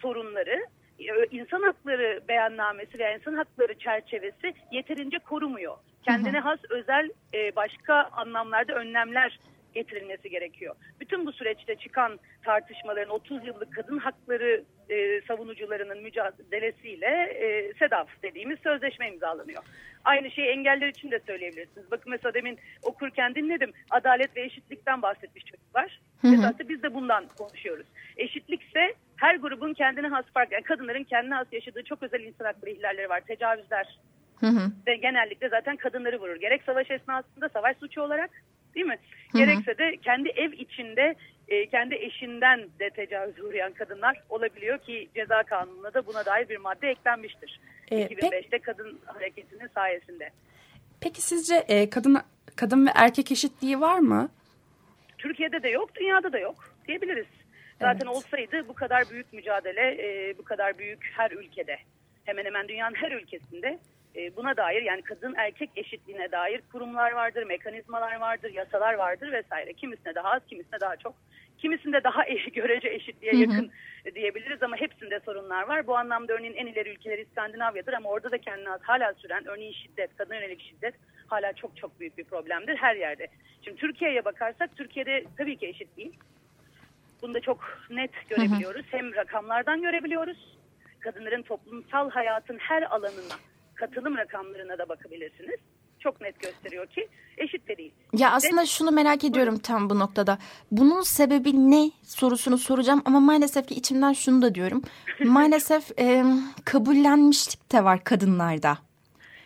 sorunları 0.01 0.65
e, 1.00 1.06
insan 1.32 1.62
hakları 1.62 2.22
beyannamesi 2.27 3.00
veya 3.00 3.15
insan 3.15 3.34
hakları 3.34 3.74
çerçevesi 3.80 4.54
yeterince 4.72 5.20
korumuyor. 5.20 5.77
Kendine 6.04 6.39
has 6.39 6.60
özel 6.70 7.10
e, 7.34 7.56
başka 7.56 7.94
anlamlarda 8.04 8.74
önlemler 8.74 9.39
getirilmesi 9.75 10.29
gerekiyor. 10.29 10.75
Bütün 11.00 11.25
bu 11.25 11.32
süreçte 11.32 11.75
çıkan 11.75 12.20
tartışmaların 12.44 13.13
30 13.13 13.48
yıllık 13.48 13.74
kadın 13.74 13.98
hakları 13.98 14.63
e, 14.89 15.22
savunucularının 15.27 16.03
mücadelesiyle 16.03 17.08
e, 17.39 17.74
SEDAF 17.79 18.10
dediğimiz 18.24 18.60
sözleşme 18.60 19.10
imzalanıyor. 19.10 19.63
Aynı 20.05 20.32
şeyi 20.32 20.48
engeller 20.48 20.88
için 20.88 21.12
de 21.12 21.20
söyleyebilirsiniz. 21.27 21.91
Bakın 21.91 22.12
mesela 22.12 22.34
demin 22.34 22.60
okurken 22.84 23.36
dinledim. 23.36 23.72
Adalet 23.89 24.36
ve 24.36 24.41
eşitlikten 24.41 25.01
bahsetmiş 25.01 25.46
çocuklar. 25.46 26.00
Mesela 26.24 26.53
biz 26.70 26.84
de 26.84 26.94
bundan 26.94 27.25
konuşuyoruz. 27.38 27.88
Eşitlikse 28.17 28.94
her 29.15 29.36
grubun 29.36 29.74
kendine 29.74 30.08
has 30.08 30.25
farklı, 30.34 30.53
yani 30.53 30.63
kadınların 30.63 31.03
kendine 31.03 31.36
has 31.36 31.48
yaşadığı 31.51 31.84
çok 31.84 32.03
özel 32.03 32.20
insan 32.20 32.46
hakları 32.46 32.72
ihlalleri 32.72 33.10
var. 33.10 33.22
Tecavüzler 33.22 34.00
hı 34.39 34.48
hı. 34.48 34.72
ve 34.88 34.96
genellikle 34.96 35.50
zaten 35.50 35.75
kadınları 35.75 36.20
vurur. 36.20 36.36
Gerek 36.36 36.62
savaş 36.65 36.91
esnasında 36.91 37.50
savaş 37.50 37.77
suçu 37.77 38.01
olarak 38.01 38.29
değil 38.75 38.86
mi? 38.86 38.98
Hı 39.32 39.38
hı. 39.38 39.46
Gerekse 39.46 39.77
de 39.77 39.98
kendi 39.98 40.29
ev 40.29 40.51
içinde 40.51 41.15
e, 41.48 41.65
kendi 41.70 41.96
eşinden 41.96 42.60
de 42.79 42.89
tecavüz 42.89 43.39
uğrayan 43.39 43.74
kadınlar 43.74 44.22
olabiliyor 44.29 44.77
ki 44.77 45.10
ceza 45.15 45.44
kanununa 45.44 45.94
da 45.94 46.05
buna 46.05 46.25
dair 46.25 46.50
bir 46.50 46.58
madde 46.58 46.89
eklenmiştir. 46.89 47.60
Ee, 47.91 48.01
2005'te 48.01 48.60
kadın 48.60 49.00
hareketinin 49.05 49.67
sayesinde. 49.67 50.29
Peki 51.01 51.22
sizce 51.22 51.55
e, 51.55 51.89
kadın 51.89 52.17
kadın 52.55 52.86
ve 52.86 52.89
erkek 52.96 53.32
eşitliği 53.32 53.82
var 53.82 54.00
mı? 54.00 54.29
Türkiye'de 55.17 55.63
de 55.63 55.70
yok, 55.70 55.96
dünyada 55.96 56.34
da 56.34 56.39
yok 56.39 56.55
diyebiliriz. 56.88 57.27
Zaten 57.79 58.05
evet. 58.05 58.15
olsaydı 58.15 58.67
bu 58.67 58.74
kadar 58.74 59.10
büyük 59.10 59.34
mücadele, 59.34 59.82
e, 59.82 60.38
bu 60.38 60.44
kadar 60.44 60.77
büyük 60.77 61.12
her 61.13 61.32
ülkede, 61.32 61.77
hemen 62.25 62.46
hemen 62.46 62.67
dünyanın 62.67 62.96
her 62.96 63.12
ülkesinde 63.12 63.67
e, 63.67 63.79
buna 64.36 64.57
dair 64.57 64.81
yani 64.81 65.01
kadın 65.01 65.34
erkek 65.38 65.69
eşitliğine 65.75 66.31
dair 66.31 66.62
kurumlar 66.72 67.12
vardır, 67.12 67.43
mekanizmalar 67.43 68.19
vardır, 68.19 68.53
yasalar 68.53 68.93
vardır 68.93 69.31
vesaire. 69.31 69.74
Kimisine 69.74 70.15
daha 70.15 70.31
az, 70.31 70.41
kimisine 70.48 70.79
daha 70.79 70.95
çok. 70.95 71.15
Kimisinde 71.57 72.03
daha 72.03 72.24
görece 72.53 72.89
eşitliğe 72.89 73.36
yakın 73.36 73.65
hı 73.65 73.72
diyebiliriz 74.15 74.63
ama 74.63 74.77
hepsinde 74.77 75.19
sorunlar 75.19 75.67
var. 75.67 75.88
Bu 75.88 75.98
anlamda 75.98 76.34
örneğin 76.34 76.53
en 76.53 76.67
ileri 76.67 76.89
ülkeler 76.89 77.17
İskandinavya'dır 77.17 77.93
ama 77.93 78.10
orada 78.10 78.31
da 78.31 78.38
kendine 78.38 78.69
hala 78.81 79.13
süren 79.13 79.48
örneğin 79.48 79.74
şiddet, 79.74 80.17
kadın 80.17 80.34
yönelik 80.34 80.62
şiddet 80.62 80.95
hala 81.27 81.53
çok 81.53 81.77
çok 81.77 82.00
büyük 82.00 82.17
bir 82.17 82.24
problemdir 82.24 82.75
her 82.75 82.95
yerde. 82.95 83.27
Şimdi 83.62 83.77
Türkiye'ye 83.77 84.25
bakarsak 84.25 84.77
Türkiye'de 84.77 85.25
tabii 85.38 85.57
ki 85.57 85.67
eşit 85.67 85.98
değil. 85.98 86.13
Bunu 87.22 87.34
da 87.34 87.39
çok 87.39 87.60
net 87.89 88.29
görebiliyoruz. 88.29 88.86
Hı 88.86 88.98
hı. 88.98 88.98
Hem 88.98 89.15
rakamlardan 89.15 89.81
görebiliyoruz. 89.81 90.57
Kadınların 91.00 91.41
toplumsal 91.41 92.10
hayatın 92.10 92.57
her 92.57 92.81
alanına, 92.81 93.36
katılım 93.75 94.17
rakamlarına 94.17 94.77
da 94.77 94.89
bakabilirsiniz 94.89 95.60
çok 96.05 96.22
net 96.22 96.39
gösteriyor 96.39 96.88
ki 96.88 97.08
eşit 97.38 97.67
de 97.67 97.77
değil. 97.77 97.94
Ya 98.13 98.32
aslında 98.32 98.62
Ve, 98.62 98.65
şunu 98.65 98.91
merak 98.91 99.24
ediyorum 99.24 99.60
tam 99.60 99.89
bu 99.89 100.00
noktada. 100.00 100.38
Bunun 100.72 101.01
sebebi 101.01 101.72
ne 101.72 101.91
sorusunu 102.03 102.58
soracağım 102.58 103.01
ama 103.05 103.20
maalesef 103.20 103.67
ki 103.67 103.75
içimden 103.75 104.13
şunu 104.13 104.41
da 104.41 104.55
diyorum. 104.55 104.82
maalesef 105.25 106.00
e, 106.00 106.24
kabullenmişlik 106.65 107.72
de 107.74 107.84
var 107.84 108.03
kadınlarda. 108.03 108.77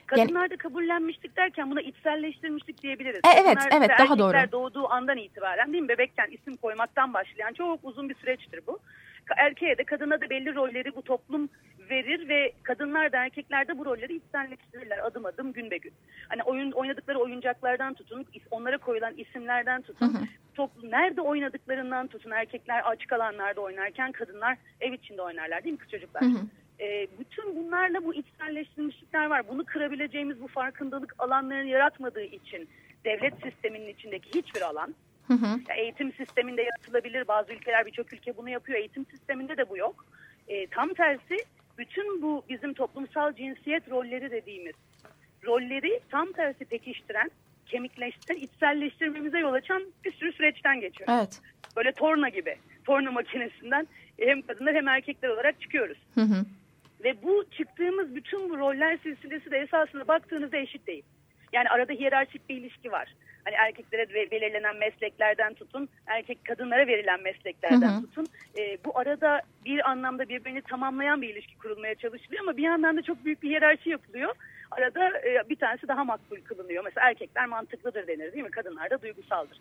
Kadınlarda 0.05 0.53
yani, 0.53 0.57
kabullenmişlik 0.57 1.38
derken 1.38 1.71
buna 1.71 1.81
içselleştirmişlik 1.81 2.83
diyebiliriz. 2.83 3.21
E, 3.25 3.29
evet, 3.41 3.57
Kadınlar 3.57 3.77
evet 3.77 3.89
daha 4.00 4.19
doğru. 4.19 4.51
doğduğu 4.51 4.89
andan 4.89 5.17
itibaren 5.17 5.74
değil 5.74 5.83
mi? 5.83 5.89
Bebekken 5.89 6.27
isim 6.31 6.55
koymaktan 6.55 7.13
başlayan 7.13 7.53
çok 7.53 7.79
uzun 7.83 8.09
bir 8.09 8.15
süreçtir 8.15 8.62
bu. 8.67 8.79
Erkeğe 9.38 9.77
de 9.77 9.83
kadına 9.83 10.21
da 10.21 10.29
belli 10.29 10.55
rolleri 10.55 10.95
bu 10.95 11.01
toplum 11.01 11.50
verir 11.89 12.29
ve 12.29 12.51
kadınlar 12.63 13.12
da 13.12 13.17
erkekler 13.17 13.67
de 13.67 13.77
bu 13.77 13.86
rolleri 13.86 14.15
içselleştirirler 14.15 15.05
adım 15.05 15.25
adım 15.25 15.53
gün 15.53 15.72
be 15.72 15.77
gün. 15.77 15.93
Hani 16.29 16.43
oyun 16.43 16.72
oynadıkları 16.72 17.19
oyuncaklardan 17.19 17.93
tutun, 17.93 18.25
onlara 18.51 18.77
koyulan 18.77 19.13
isimlerden 19.17 19.81
tutun, 19.81 20.13
hı 20.13 20.17
hı. 20.17 20.24
toplum 20.55 20.91
nerede 20.91 21.22
oynadıklarından 21.22 22.08
tutun. 22.08 22.31
Erkekler 22.31 22.81
açık 22.81 23.13
alanlarda 23.13 23.62
oynarken 23.62 24.12
kadınlar 24.12 24.58
ev 24.81 24.93
içinde 24.93 25.22
oynarlar 25.22 25.63
değil 25.63 25.74
mi 25.74 25.79
kız 25.79 25.91
çocuklar? 25.91 26.24
Hı 26.24 26.27
hı. 26.27 26.39
E, 26.84 27.08
bütün 27.19 27.56
bunlarla 27.56 28.04
bu 28.04 28.13
içselleştirilmişlikler 28.13 29.25
var. 29.25 29.47
Bunu 29.47 29.65
kırabileceğimiz 29.65 30.41
bu 30.41 30.47
farkındalık 30.47 31.15
alanlarını 31.19 31.69
yaratmadığı 31.69 32.23
için 32.23 32.69
devlet 33.06 33.34
sisteminin 33.43 33.88
içindeki 33.88 34.39
hiçbir 34.39 34.62
alan 34.62 34.95
Hı 35.30 35.34
hı. 35.34 35.60
Eğitim 35.78 36.13
sisteminde 36.13 36.62
yaratılabilir. 36.62 37.28
Bazı 37.28 37.54
ülkeler 37.54 37.86
birçok 37.86 38.13
ülke 38.13 38.38
bunu 38.38 38.49
yapıyor. 38.49 38.80
Eğitim 38.80 39.06
sisteminde 39.06 39.58
de 39.58 39.69
bu 39.69 39.78
yok. 39.78 40.06
E, 40.47 40.67
tam 40.67 40.93
tersi 40.93 41.38
bütün 41.80 42.22
bu 42.22 42.44
bizim 42.50 42.74
toplumsal 42.74 43.34
cinsiyet 43.34 43.89
rolleri 43.92 44.32
dediğimiz 44.32 44.74
rolleri 45.46 46.00
tam 46.10 46.32
tersi 46.32 46.65
pekiştiren, 46.65 47.32
kemikleştiren, 47.65 48.38
içselleştirmemize 48.38 49.39
yol 49.39 49.54
açan 49.54 49.84
bir 50.06 50.12
sürü 50.12 50.34
süreçten 50.34 50.80
geçiyor. 50.80 51.10
Evet. 51.13 51.42
Böyle 51.78 51.92
torna 51.92 52.30
gibi. 52.30 52.56
Torna 52.86 53.12
makinesinden 53.12 53.88
hem 54.20 54.42
kadınlar 54.42 54.76
hem 54.76 54.88
erkekler 54.88 55.30
olarak 55.30 55.62
çıkıyoruz. 55.62 55.98
Hı 56.15 56.22
hı. 56.22 56.46
Ve 57.04 57.24
bu 57.24 57.46
çıktığımız 57.58 58.15
bütün 58.15 58.50
bu 58.50 58.58
roller 58.58 58.98
silsilesi 59.04 59.52
de 59.52 59.58
esasında 59.58 60.08
baktığınızda 60.08 60.58
eşit 60.58 60.88
değil. 60.88 61.04
Yani 61.53 61.69
arada 61.69 61.93
hiyerarşik 61.93 62.49
bir 62.49 62.57
ilişki 62.57 62.91
var. 62.91 63.15
Hani 63.45 63.55
erkeklere 63.55 64.31
belirlenen 64.31 64.77
mesleklerden 64.77 65.53
tutun, 65.53 65.89
erkek 66.07 66.45
kadınlara 66.45 66.88
verilen 66.88 67.21
mesleklerden 67.21 67.89
hı 67.89 67.97
hı. 67.97 68.01
tutun. 68.01 68.27
E, 68.57 68.77
bu 68.85 68.99
arada 68.99 69.41
bir 69.65 69.89
anlamda 69.89 70.29
birbirini 70.29 70.62
tamamlayan 70.62 71.21
bir 71.21 71.29
ilişki 71.29 71.57
kurulmaya 71.57 71.95
çalışılıyor 71.95 72.43
ama 72.43 72.57
bir 72.57 72.63
yandan 72.63 72.97
da 72.97 73.01
çok 73.01 73.25
büyük 73.25 73.43
bir 73.43 73.49
hiyerarşi 73.49 73.89
yapılıyor. 73.89 74.35
Arada 74.71 75.19
e, 75.19 75.49
bir 75.49 75.55
tanesi 75.55 75.88
daha 75.88 76.03
makbul 76.03 76.41
kılınıyor. 76.41 76.83
Mesela 76.83 77.09
erkekler 77.09 77.45
mantıklıdır 77.45 78.07
denir 78.07 78.33
değil 78.33 78.43
mi? 78.43 78.51
Kadınlar 78.51 78.89
da 78.89 79.01
duygusaldır. 79.01 79.57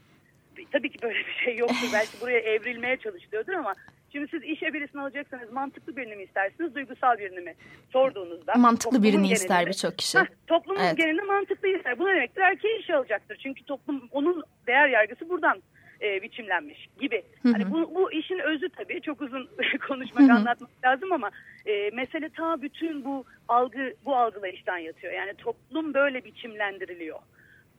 Tabii 0.72 0.90
ki 0.90 0.98
böyle 1.02 1.18
bir 1.18 1.44
şey 1.44 1.56
yoktur. 1.56 1.88
Belki 1.92 2.20
buraya 2.20 2.38
evrilmeye 2.38 2.96
çalışılıyordur 2.96 3.52
ama 3.52 3.74
Şimdi 4.12 4.28
siz 4.30 4.42
işe 4.44 4.72
birisini 4.72 5.00
alacaksanız 5.00 5.52
mantıklı 5.52 5.96
birini 5.96 6.16
mi 6.16 6.22
istersiniz, 6.22 6.74
duygusal 6.74 7.18
birini 7.18 7.40
mi 7.40 7.54
sorduğunuzda. 7.92 8.54
Mantıklı 8.54 9.02
birini 9.02 9.12
genelinde, 9.12 9.34
ister 9.34 9.66
birçok 9.66 9.98
kişi. 9.98 10.18
Heh, 10.18 10.24
toplumun 10.46 10.80
evet. 10.80 10.96
genelinde 10.96 11.22
mantıklı 11.22 11.68
ister. 11.68 11.98
Bu 11.98 12.06
ne 12.06 12.14
demektir? 12.14 12.40
Erkeği 12.40 12.80
işe 12.80 12.96
alacaktır. 12.96 13.38
Çünkü 13.42 13.64
toplum 13.64 14.08
onun 14.10 14.42
değer 14.66 14.88
yargısı 14.88 15.28
buradan 15.28 15.62
e, 16.02 16.22
biçimlenmiş 16.22 16.88
gibi. 17.00 17.22
Hı 17.42 17.48
hı. 17.48 17.52
Hani 17.52 17.70
bu, 17.70 17.94
bu 17.94 18.12
işin 18.12 18.38
özü 18.38 18.68
tabii 18.68 19.00
çok 19.00 19.20
uzun 19.20 19.50
konuşmak, 19.88 20.22
hı 20.22 20.32
hı. 20.32 20.36
anlatmak 20.36 20.70
lazım 20.84 21.12
ama 21.12 21.30
e, 21.66 21.90
mesele 21.90 22.28
ta 22.28 22.62
bütün 22.62 23.04
bu 23.04 23.24
algı, 23.48 23.94
bu 24.04 24.16
algılayıştan 24.16 24.78
yatıyor. 24.78 25.12
Yani 25.12 25.34
toplum 25.34 25.94
böyle 25.94 26.24
biçimlendiriliyor. 26.24 27.18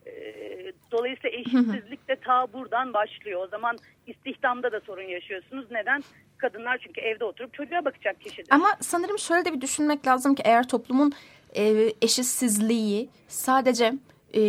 Ee, 0.09 0.71
dolayısıyla 0.91 1.39
eşitsizlik 1.39 2.07
de 2.07 2.15
ta 2.15 2.53
buradan 2.53 2.93
başlıyor. 2.93 3.43
O 3.43 3.47
zaman 3.47 3.77
istihdamda 4.07 4.71
da 4.71 4.79
sorun 4.79 5.03
yaşıyorsunuz. 5.03 5.65
Neden? 5.71 6.03
Kadınlar 6.37 6.77
çünkü 6.77 7.01
evde 7.01 7.23
oturup 7.25 7.53
çocuğa 7.53 7.85
bakacak 7.85 8.21
kişidir. 8.21 8.47
Ama 8.51 8.67
sanırım 8.79 9.19
şöyle 9.19 9.45
de 9.45 9.53
bir 9.53 9.61
düşünmek 9.61 10.07
lazım 10.07 10.35
ki 10.35 10.43
eğer 10.45 10.67
toplumun 10.67 11.11
e, 11.55 11.93
eşitsizliği 12.01 13.09
sadece 13.27 13.93
e, 14.33 14.41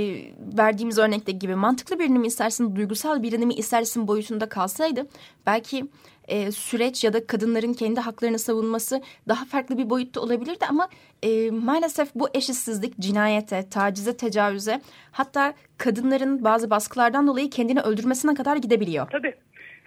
verdiğimiz 0.59 0.99
örnekte 0.99 1.33
gibi 1.33 1.55
mantıklı 1.55 1.99
birini 1.99 2.19
mi 2.19 2.27
istersin, 2.27 2.77
duygusal 2.77 3.23
birini 3.23 3.47
mi 3.47 3.55
istersin 3.55 4.09
boyutunda 4.09 4.49
kalsaydı 4.49 5.07
belki 5.47 5.85
e, 6.31 6.53
süreç 6.53 7.05
ya 7.05 7.13
da 7.13 7.27
kadınların 7.27 7.73
kendi 7.73 8.01
haklarını 8.01 8.39
savunması 8.39 9.03
daha 9.29 9.45
farklı 9.45 9.79
bir 9.79 9.91
boyutta 9.91 10.21
olabilirdi 10.21 10.67
ama 10.69 10.89
e, 11.23 11.51
maalesef 11.51 12.15
bu 12.15 12.29
eşitsizlik 12.35 12.99
cinayete, 12.99 13.69
tacize, 13.69 14.17
tecavüze 14.17 14.81
hatta 15.13 15.55
kadınların 15.79 16.45
bazı 16.45 16.71
baskılardan 16.71 17.27
dolayı 17.27 17.51
kendini 17.51 17.81
öldürmesine 17.81 18.35
kadar 18.35 18.57
gidebiliyor. 18.57 19.11
Tabii. 19.11 19.35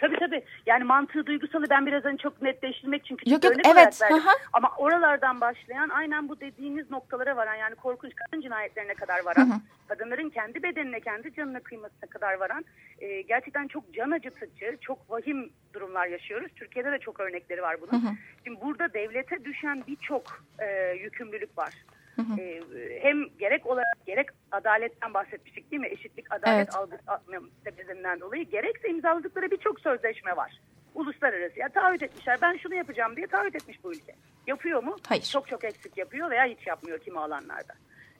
Tabii 0.03 0.19
tabii. 0.19 0.43
Yani 0.65 0.83
mantığı 0.83 1.25
duygusalı 1.25 1.69
ben 1.69 1.85
biraz 1.85 2.05
hani 2.05 2.17
çok 2.17 2.41
netleştirmek 2.41 3.01
için 3.05 3.17
yok, 3.25 3.43
yok, 3.43 3.53
evet. 3.65 4.01
Ama 4.53 4.71
oralardan 4.77 5.41
başlayan 5.41 5.89
aynen 5.89 6.29
bu 6.29 6.39
dediğiniz 6.39 6.91
noktalara 6.91 7.35
varan 7.35 7.55
yani 7.55 7.75
korkunç 7.75 8.13
kadın 8.15 8.41
cinayetlerine 8.41 8.93
kadar 8.93 9.25
varan, 9.25 9.45
hı 9.45 9.53
hı. 9.53 9.59
kadınların 9.87 10.29
kendi 10.29 10.63
bedenine, 10.63 10.99
kendi 10.99 11.33
canına 11.33 11.59
kıymasına 11.59 12.09
kadar 12.09 12.39
varan 12.39 12.65
e, 12.99 13.21
gerçekten 13.21 13.67
çok 13.67 13.93
can 13.93 14.11
acıtıcı, 14.11 14.77
çok 14.81 15.11
vahim 15.11 15.49
durumlar 15.73 16.07
yaşıyoruz. 16.07 16.51
Türkiye'de 16.55 16.91
de 16.91 16.99
çok 16.99 17.19
örnekleri 17.19 17.61
var 17.61 17.77
bunun. 17.81 18.03
Hı 18.03 18.07
hı. 18.07 18.13
Şimdi 18.43 18.61
burada 18.61 18.93
devlete 18.93 19.45
düşen 19.45 19.83
birçok 19.87 20.43
e, 20.59 20.93
yükümlülük 20.93 21.57
var. 21.57 21.73
Hı 22.15 22.21
hı. 22.21 22.41
E, 22.41 22.61
hem 23.01 23.37
gerek 23.39 23.65
olarak 23.65 24.05
gerek 24.05 24.27
adaletten 24.51 25.13
bahsetmiştik 25.13 25.71
değil 25.71 25.81
mi? 25.81 25.87
Eşitlik 25.87 26.33
adalet 26.33 26.57
evet. 26.57 26.75
algısı 26.75 27.03
dolayı 28.21 28.49
gerekse 28.49 28.89
imzaladıkları 28.89 29.51
birçok 29.51 29.79
sözleşme 29.79 30.35
var. 30.35 30.61
Uluslararası 30.95 31.59
ya 31.59 31.69
taahhüt 31.69 32.03
etmişler. 32.03 32.37
Ben 32.41 32.57
şunu 32.57 32.75
yapacağım 32.75 33.15
diye 33.15 33.27
taahhüt 33.27 33.55
etmiş 33.55 33.83
bu 33.83 33.91
ülke. 33.91 34.15
Yapıyor 34.47 34.83
mu? 34.83 34.95
Hayır. 35.07 35.23
Çok 35.23 35.47
çok 35.47 35.63
eksik 35.63 35.97
yapıyor 35.97 36.29
veya 36.29 36.45
hiç 36.45 36.67
yapmıyor 36.67 36.99
kimi 36.99 37.19
alanlarda. 37.19 37.73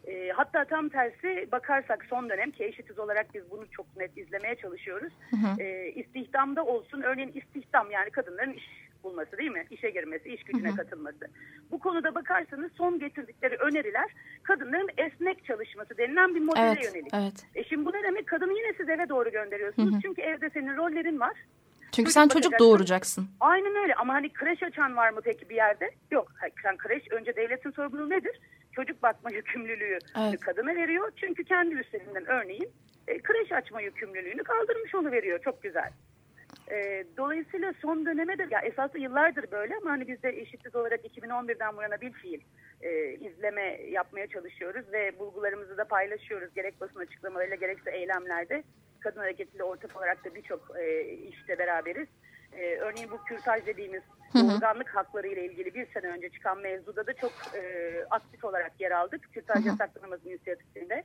E, 0.08 0.29
hatta 0.29 0.65
tam 0.65 0.89
tersi 0.89 1.47
bakarsak 1.51 2.06
son 2.10 2.29
dönem 2.29 2.51
ki 2.51 2.63
eşitiz 2.63 2.99
olarak 2.99 3.34
biz 3.34 3.51
bunu 3.51 3.65
çok 3.71 3.97
net 3.97 4.17
izlemeye 4.17 4.56
çalışıyoruz. 4.56 5.13
Hı 5.29 5.36
hı. 5.36 5.62
E, 5.62 5.91
istihdamda 5.91 6.65
olsun 6.65 7.01
örneğin 7.01 7.32
istihdam 7.34 7.91
yani 7.91 8.10
kadınların 8.10 8.53
iş 8.53 8.65
bulması 9.03 9.37
değil 9.37 9.51
mi? 9.51 9.65
İşe 9.69 9.89
girmesi, 9.89 10.33
iş 10.33 10.43
gücüne 10.43 10.75
katılması. 10.75 11.27
Bu 11.71 11.79
konuda 11.79 12.15
bakarsanız 12.15 12.71
son 12.71 12.99
getirdikleri 12.99 13.55
öneriler 13.55 14.09
kadınların 14.43 14.89
esnek 14.97 15.45
çalışması 15.45 15.97
denilen 15.97 16.35
bir 16.35 16.41
modele 16.41 16.65
evet, 16.65 16.85
yönelik. 16.85 17.13
Evet. 17.13 17.45
E 17.55 17.63
şimdi 17.63 17.85
bu 17.85 17.89
ne 17.89 18.03
demek? 18.03 18.27
Kadını 18.27 18.53
yine 18.53 18.73
siz 18.77 18.89
eve 18.89 19.09
doğru 19.09 19.31
gönderiyorsunuz. 19.31 19.93
Hı 19.93 19.97
hı. 19.97 20.01
Çünkü 20.01 20.21
evde 20.21 20.49
senin 20.49 20.77
rollerin 20.77 21.19
var. 21.19 21.33
Çünkü 21.91 22.11
çocuk 22.11 22.13
sen 22.13 22.27
çocuk 22.27 22.59
doğuracaksın. 22.59 23.27
Aynen 23.39 23.75
öyle 23.75 23.95
ama 23.95 24.13
hani 24.13 24.33
kreş 24.33 24.63
açan 24.63 24.95
var 24.95 25.09
mı 25.09 25.19
peki 25.23 25.49
bir 25.49 25.55
yerde? 25.55 25.91
Yok. 26.11 26.31
Sen 26.63 26.77
kreş 26.77 27.03
önce 27.11 27.35
devletin 27.35 27.71
sorumluluğu 27.71 28.09
nedir? 28.09 28.39
Çocuk 28.71 29.03
bakma 29.03 29.31
yükümlülüğü 29.31 29.99
evet. 30.19 30.39
kadına 30.39 30.75
veriyor. 30.75 31.11
Çünkü 31.15 31.43
kendi 31.43 31.75
üstlerinden 31.75 32.25
örneğin 32.25 32.69
e, 33.07 33.17
kreş 33.17 33.51
açma 33.51 33.81
yükümlülüğünü 33.81 34.43
kaldırmış 34.43 34.93
veriyor. 35.11 35.39
Çok 35.43 35.63
güzel. 35.63 35.91
E, 36.71 37.06
dolayısıyla 37.17 37.73
son 37.82 38.06
döneme 38.06 38.38
de 38.38 38.47
ya 38.52 38.60
esaslı 38.60 38.99
yıllardır 38.99 39.52
böyle 39.52 39.76
ama 39.76 39.91
hani 39.91 40.08
biz 40.08 40.23
de 40.23 40.30
eşitlik 40.30 40.76
olarak 40.76 41.06
2011'den 41.06 41.78
bu 41.78 41.82
yana 41.82 42.02
bir 42.02 42.12
fiil 42.12 42.41
e, 42.82 43.13
izleme 43.13 43.82
yapmaya 43.89 44.28
çalışıyoruz 44.28 44.93
ve 44.93 45.19
bulgularımızı 45.19 45.78
da 45.78 45.86
paylaşıyoruz. 45.86 46.54
Gerek 46.54 46.82
basın 46.82 46.99
açıklamalarıyla 46.99 47.56
gerekse 47.56 47.91
eylemlerde. 47.91 48.63
Kadın 48.99 49.19
hareketiyle 49.19 49.63
ortak 49.63 49.97
olarak 49.97 50.26
da 50.26 50.36
birçok 50.36 50.71
e, 50.80 51.04
işte 51.13 51.60
beraberiz. 51.60 52.08
E, 52.54 52.78
örneğin 52.78 53.12
bu 53.12 53.23
kürtaj 53.23 53.65
dediğimiz 53.65 54.04
organlık 54.36 54.89
hakları 54.89 55.28
ile 55.28 55.45
ilgili 55.45 55.73
bir 55.73 55.86
sene 55.86 56.08
önce 56.08 56.30
çıkan 56.30 56.58
mevzuda 56.58 57.08
da 57.08 57.13
çok 57.13 57.32
e, 57.56 57.93
aktif 58.10 58.45
olarak 58.45 58.71
yer 58.80 58.91
aldık. 58.91 59.34
Kürtaj 59.34 59.65
yasaklanamaz 59.65 60.26
inisiyatifinde. 60.26 61.04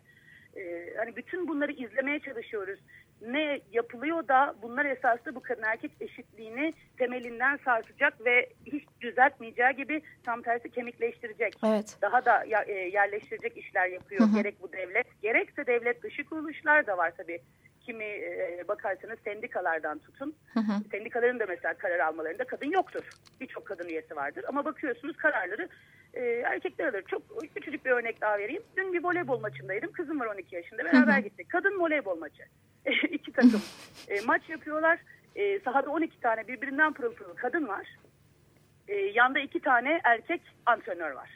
E, 0.57 0.95
hani 0.97 1.17
bütün 1.17 1.49
bunları 1.49 1.73
izlemeye 1.73 2.21
çalışıyoruz. 2.21 2.81
Ne 3.27 3.61
yapılıyor 3.73 4.29
da 4.29 4.55
bunlar 4.63 4.85
esasında 4.85 5.35
bu 5.35 5.41
kadın 5.41 5.63
erkek 5.63 5.91
eşitliğini 6.01 6.75
temelinden 6.99 7.59
sarsacak 7.65 8.25
ve 8.25 8.49
hiç 8.67 8.85
düzeltmeyeceği 9.01 9.77
gibi 9.77 10.03
tam 10.25 10.43
tersi 10.43 10.71
kemikleştirecek. 10.71 11.55
Evet. 11.67 11.97
Daha 12.03 12.25
da 12.25 12.45
e, 12.67 12.73
yerleştirecek 12.73 13.57
işler 13.57 13.87
yapıyor. 13.89 14.21
Hı 14.21 14.25
hı. 14.25 14.37
Gerek 14.37 14.63
bu 14.63 14.73
devlet, 14.73 15.23
gerekse 15.23 15.67
devlet 15.67 16.03
dışı 16.03 16.25
kuruluşlar 16.25 16.87
da 16.87 16.99
var 16.99 17.13
tabii 17.17 17.41
kimi 17.89 18.05
e, 18.05 18.65
bakarsanız 18.69 19.19
sendikalardan 19.25 19.99
tutun. 19.99 20.35
Hı 20.55 20.61
hı. 20.61 20.73
Sendikaların 20.91 21.41
da 21.41 21.45
mesela 21.49 21.75
karar 21.75 21.99
almalarında 21.99 22.45
kadın 22.45 22.71
yoktur. 22.71 23.09
Birçok 23.41 23.67
kadın 23.67 23.89
üyesi 23.89 24.17
vardır. 24.17 24.45
Ama 24.49 24.65
bakıyorsunuz 24.65 25.17
kararları 25.17 25.69
e, 26.15 26.23
erkekler 26.25 26.89
alır. 26.89 27.03
Çok 27.03 27.23
küçücük 27.55 27.85
bir 27.85 27.91
örnek 27.91 28.21
daha 28.21 28.39
vereyim. 28.39 28.63
Dün 28.77 28.93
bir 28.93 29.05
voleybol 29.05 29.41
maçındaydım. 29.41 29.93
Kızım 29.93 30.21
var 30.21 30.27
12 30.27 30.57
yaşında. 30.57 30.85
Beraber 30.85 31.13
hı 31.13 31.17
hı. 31.17 31.21
gittik. 31.21 31.51
Kadın 31.51 31.81
voleybol 31.81 32.19
maçı. 32.19 32.43
İki 33.11 33.33
takım 33.33 33.63
e, 34.09 34.21
maç 34.21 34.49
yapıyorlar. 34.49 34.99
E, 35.37 35.61
sahada 35.61 35.91
12 35.91 36.21
tane 36.21 36.49
birbirinden 36.49 36.93
pırıl 36.93 37.15
pırıl 37.15 37.35
kadın 37.35 37.69
var. 37.69 37.97
E, 38.89 38.95
yanda 38.95 39.41
iki 39.41 39.61
tane 39.61 40.01
erkek 40.05 40.43
antrenör 40.67 41.11
var. 41.11 41.31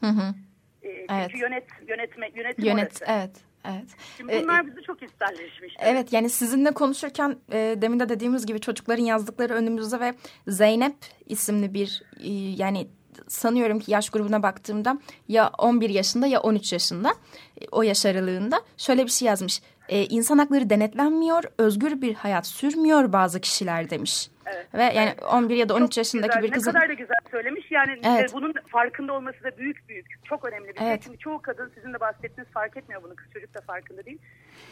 Hı 0.00 0.06
hı. 0.06 0.34
E, 0.82 0.90
çünkü 0.90 1.14
evet. 1.14 1.40
yönet, 1.40 1.64
yönetme, 1.88 2.30
yönetim 2.34 2.64
Yönet, 2.64 2.84
orası. 2.84 3.04
Evet. 3.08 3.44
Evet. 3.68 3.96
Şimdi 4.16 4.32
e, 4.32 4.42
bunlar 4.42 4.64
ee, 4.64 4.66
bizi 4.66 4.82
çok 4.82 5.02
isterleşmiş. 5.02 5.74
Evet 5.78 6.12
yani 6.12 6.30
sizinle 6.30 6.70
konuşurken 6.70 7.36
e, 7.52 7.76
demin 7.78 8.00
de 8.00 8.08
dediğimiz 8.08 8.46
gibi 8.46 8.60
çocukların 8.60 9.04
yazdıkları 9.04 9.54
önümüzde 9.54 10.00
ve 10.00 10.14
Zeynep 10.46 10.96
isimli 11.26 11.74
bir 11.74 12.02
e, 12.20 12.30
yani 12.62 12.88
sanıyorum 13.28 13.78
ki 13.78 13.90
yaş 13.92 14.10
grubuna 14.10 14.42
baktığımda 14.42 14.98
ya 15.28 15.50
11 15.58 15.90
yaşında 15.90 16.26
ya 16.26 16.40
13 16.40 16.72
yaşında 16.72 17.14
e, 17.60 17.64
o 17.72 17.82
yaş 17.82 18.06
aralığında 18.06 18.60
şöyle 18.76 19.04
bir 19.04 19.10
şey 19.10 19.28
yazmış. 19.28 19.60
E, 19.88 20.04
insan 20.04 20.38
hakları 20.38 20.70
denetlenmiyor, 20.70 21.44
özgür 21.58 22.02
bir 22.02 22.14
hayat 22.14 22.46
sürmüyor 22.46 23.12
bazı 23.12 23.40
kişiler 23.40 23.90
demiş. 23.90 24.30
Evet. 24.46 24.74
Ve 24.74 24.82
yani 24.82 25.12
evet. 25.18 25.22
11 25.22 25.56
ya 25.56 25.68
da 25.68 25.74
13 25.74 25.92
çok 25.92 25.96
yaşındaki 25.96 26.28
güzel. 26.28 26.42
bir 26.42 26.50
kızın... 26.50 26.70
Ne 26.70 26.74
kadar 26.74 26.88
da 26.88 26.92
güzel 26.92 27.16
söylemiş. 27.30 27.70
Yani 27.70 28.00
evet. 28.04 28.30
bunun 28.34 28.54
farkında 28.68 29.12
olması 29.12 29.44
da 29.44 29.58
büyük 29.58 29.88
büyük. 29.88 30.06
Çok 30.24 30.44
önemli 30.44 30.68
bir 30.68 30.78
şey. 30.78 30.88
evet. 30.88 31.02
Çünkü 31.04 31.18
çoğu 31.18 31.42
kadın 31.42 31.72
sizin 31.74 31.92
de 31.92 32.00
bahsettiğiniz 32.00 32.52
fark 32.52 32.76
etmiyor 32.76 33.02
bunu. 33.02 33.16
Kız 33.16 33.26
çocuk 33.32 33.54
da 33.54 33.60
farkında 33.60 34.04
değil. 34.04 34.18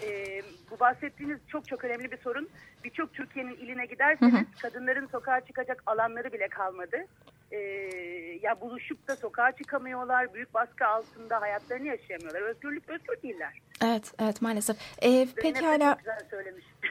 Ee, 0.02 0.42
bu 0.70 0.80
bahsettiğiniz 0.80 1.38
çok 1.48 1.68
çok 1.68 1.84
önemli 1.84 2.12
bir 2.12 2.18
sorun. 2.18 2.48
Birçok 2.84 3.14
Türkiye'nin 3.14 3.54
iline 3.54 3.86
giderseniz 3.86 4.34
hı 4.34 4.38
hı. 4.38 4.44
kadınların 4.62 5.06
sokağa 5.06 5.40
çıkacak 5.40 5.82
alanları 5.86 6.32
bile 6.32 6.48
kalmadı. 6.48 6.96
Ee, 7.52 7.58
ya 8.42 8.60
buluşup 8.60 9.08
da 9.08 9.16
sokağa 9.16 9.52
çıkamıyorlar. 9.52 10.34
Büyük 10.34 10.54
baskı 10.54 10.86
altında 10.86 11.40
hayatlarını 11.40 11.86
yaşayamıyorlar. 11.86 12.42
Özgürlük 12.42 12.88
özgür 12.88 13.22
değiller. 13.22 13.58
Evet, 13.84 14.12
evet 14.18 14.42
maalesef. 14.42 14.76
Ee, 15.02 15.28
peki 15.36 15.66
hala... 15.66 15.98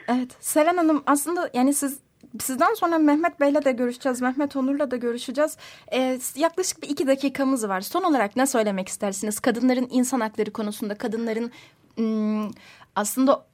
Evet, 0.08 0.38
Selen 0.40 0.78
Hanım 0.78 1.04
aslında 1.06 1.50
yani 1.54 1.74
siz 1.74 2.00
Sizden 2.40 2.74
sonra 2.74 2.98
Mehmet 2.98 3.40
Bey'le 3.40 3.66
de 3.66 3.72
görüşeceğiz. 3.72 4.22
Mehmet 4.22 4.56
Onur'la 4.56 4.92
da 4.92 4.96
görüşeceğiz. 4.96 5.58
Ee, 5.94 6.20
yaklaşık 6.36 6.84
bir 6.84 6.90
iki 6.90 7.08
dakikamız 7.08 7.70
var. 7.70 7.82
Son 7.82 8.04
olarak 8.04 8.36
ne 8.36 8.48
söylemek 8.48 8.90
istersiniz? 8.90 9.40
Kadınların 9.40 9.88
insan 9.92 10.20
hakları 10.20 10.52
konusunda, 10.52 10.98
kadınların 10.98 11.52
ım, 12.00 12.52
aslında 12.96 13.46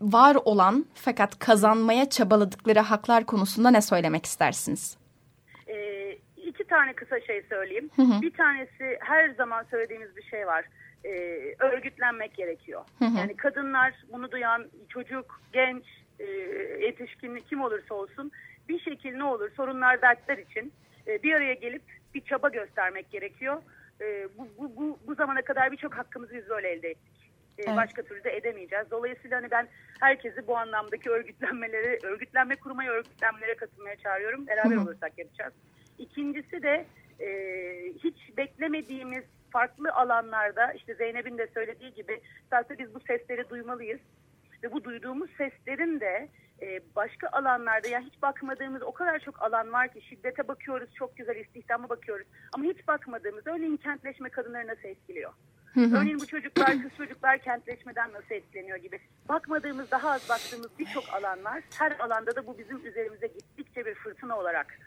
var 0.00 0.36
olan 0.44 0.86
fakat 0.94 1.38
kazanmaya 1.38 2.10
çabaladıkları 2.10 2.80
haklar 2.80 3.26
konusunda 3.26 3.70
ne 3.70 3.82
söylemek 3.82 4.26
istersiniz? 4.26 4.99
Tane 6.70 6.92
kısa 6.92 7.20
şey 7.20 7.42
söyleyeyim. 7.42 7.90
Hı 7.96 8.02
hı. 8.02 8.22
Bir 8.22 8.30
tanesi 8.30 8.98
her 9.00 9.30
zaman 9.30 9.64
söylediğimiz 9.70 10.16
bir 10.16 10.22
şey 10.22 10.46
var. 10.46 10.64
Ee, 11.04 11.54
örgütlenmek 11.58 12.34
gerekiyor. 12.34 12.84
Hı 12.98 13.04
hı. 13.04 13.18
Yani 13.18 13.36
kadınlar 13.36 13.94
bunu 14.12 14.30
duyan 14.30 14.66
çocuk, 14.88 15.40
genç, 15.52 15.84
e, 16.18 16.24
yetişkin 16.80 17.36
kim 17.36 17.62
olursa 17.62 17.94
olsun 17.94 18.32
bir 18.68 18.80
şekilde 18.80 19.18
ne 19.18 19.24
olur 19.24 19.50
sorunlar 19.56 20.02
dertler 20.02 20.38
için 20.38 20.72
e, 21.06 21.22
bir 21.22 21.34
araya 21.34 21.54
gelip 21.54 21.82
bir 22.14 22.20
çaba 22.20 22.48
göstermek 22.48 23.10
gerekiyor. 23.10 23.62
E, 24.00 24.28
bu, 24.38 24.48
bu, 24.58 24.76
bu, 24.76 24.98
bu 25.06 25.14
zamana 25.14 25.42
kadar 25.42 25.72
birçok 25.72 25.94
hakkımızı 25.94 26.34
biz 26.34 26.48
böyle 26.48 26.68
elde 26.68 26.88
ettik. 26.90 27.30
E, 27.58 27.62
evet. 27.66 27.76
Başka 27.76 28.02
türlü 28.02 28.24
de 28.24 28.36
edemeyeceğiz. 28.36 28.86
Dolayısıyla 28.90 29.36
hani 29.36 29.50
ben 29.50 29.68
herkesi 30.00 30.46
bu 30.46 30.56
anlamdaki 30.56 31.10
örgütlenmeleri, 31.10 31.98
örgütlenme 32.02 32.56
kurmaya, 32.56 32.92
örgütlenmelere 32.92 33.54
katılmaya 33.54 33.96
çağırıyorum. 33.96 34.46
Beraber 34.46 34.76
olursak 34.76 35.18
yapacağız. 35.18 35.52
İkincisi 36.00 36.62
de 36.62 36.86
e, 37.20 37.28
hiç 38.04 38.36
beklemediğimiz 38.36 39.24
farklı 39.50 39.92
alanlarda 39.92 40.72
işte 40.72 40.94
Zeynep'in 40.94 41.38
de 41.38 41.46
söylediği 41.54 41.94
gibi 41.94 42.20
zaten 42.50 42.78
biz 42.78 42.94
bu 42.94 43.00
sesleri 43.00 43.50
duymalıyız. 43.50 44.00
Ve 44.62 44.72
bu 44.72 44.84
duyduğumuz 44.84 45.30
seslerin 45.30 46.00
de 46.00 46.28
e, 46.62 46.80
başka 46.96 47.28
alanlarda 47.28 47.88
yani 47.88 48.06
hiç 48.06 48.22
bakmadığımız 48.22 48.82
o 48.82 48.92
kadar 48.92 49.18
çok 49.18 49.42
alan 49.42 49.72
var 49.72 49.92
ki 49.92 50.02
şiddete 50.02 50.48
bakıyoruz 50.48 50.94
çok 50.94 51.16
güzel 51.16 51.36
istihdama 51.36 51.88
bakıyoruz 51.88 52.26
ama 52.52 52.64
hiç 52.64 52.88
bakmadığımız 52.88 53.46
örneğin 53.46 53.76
kentleşme 53.76 54.28
kadınları 54.28 54.66
nasıl 54.66 54.88
etkiliyor? 54.88 55.32
Örneğin 55.76 56.20
bu 56.20 56.26
çocuklar, 56.26 56.82
kız 56.82 56.96
çocuklar 56.96 57.38
kentleşmeden 57.38 58.12
nasıl 58.12 58.34
etkileniyor 58.34 58.76
gibi. 58.76 59.00
Bakmadığımız, 59.28 59.90
daha 59.90 60.10
az 60.10 60.28
baktığımız 60.28 60.78
birçok 60.78 61.04
alan 61.14 61.44
var. 61.44 61.62
Her 61.78 61.92
alanda 61.98 62.36
da 62.36 62.46
bu 62.46 62.58
bizim 62.58 62.86
üzerimize 62.86 63.26
gittikçe 63.26 63.86
bir 63.86 63.94
fırtına 63.94 64.38
olarak 64.38 64.78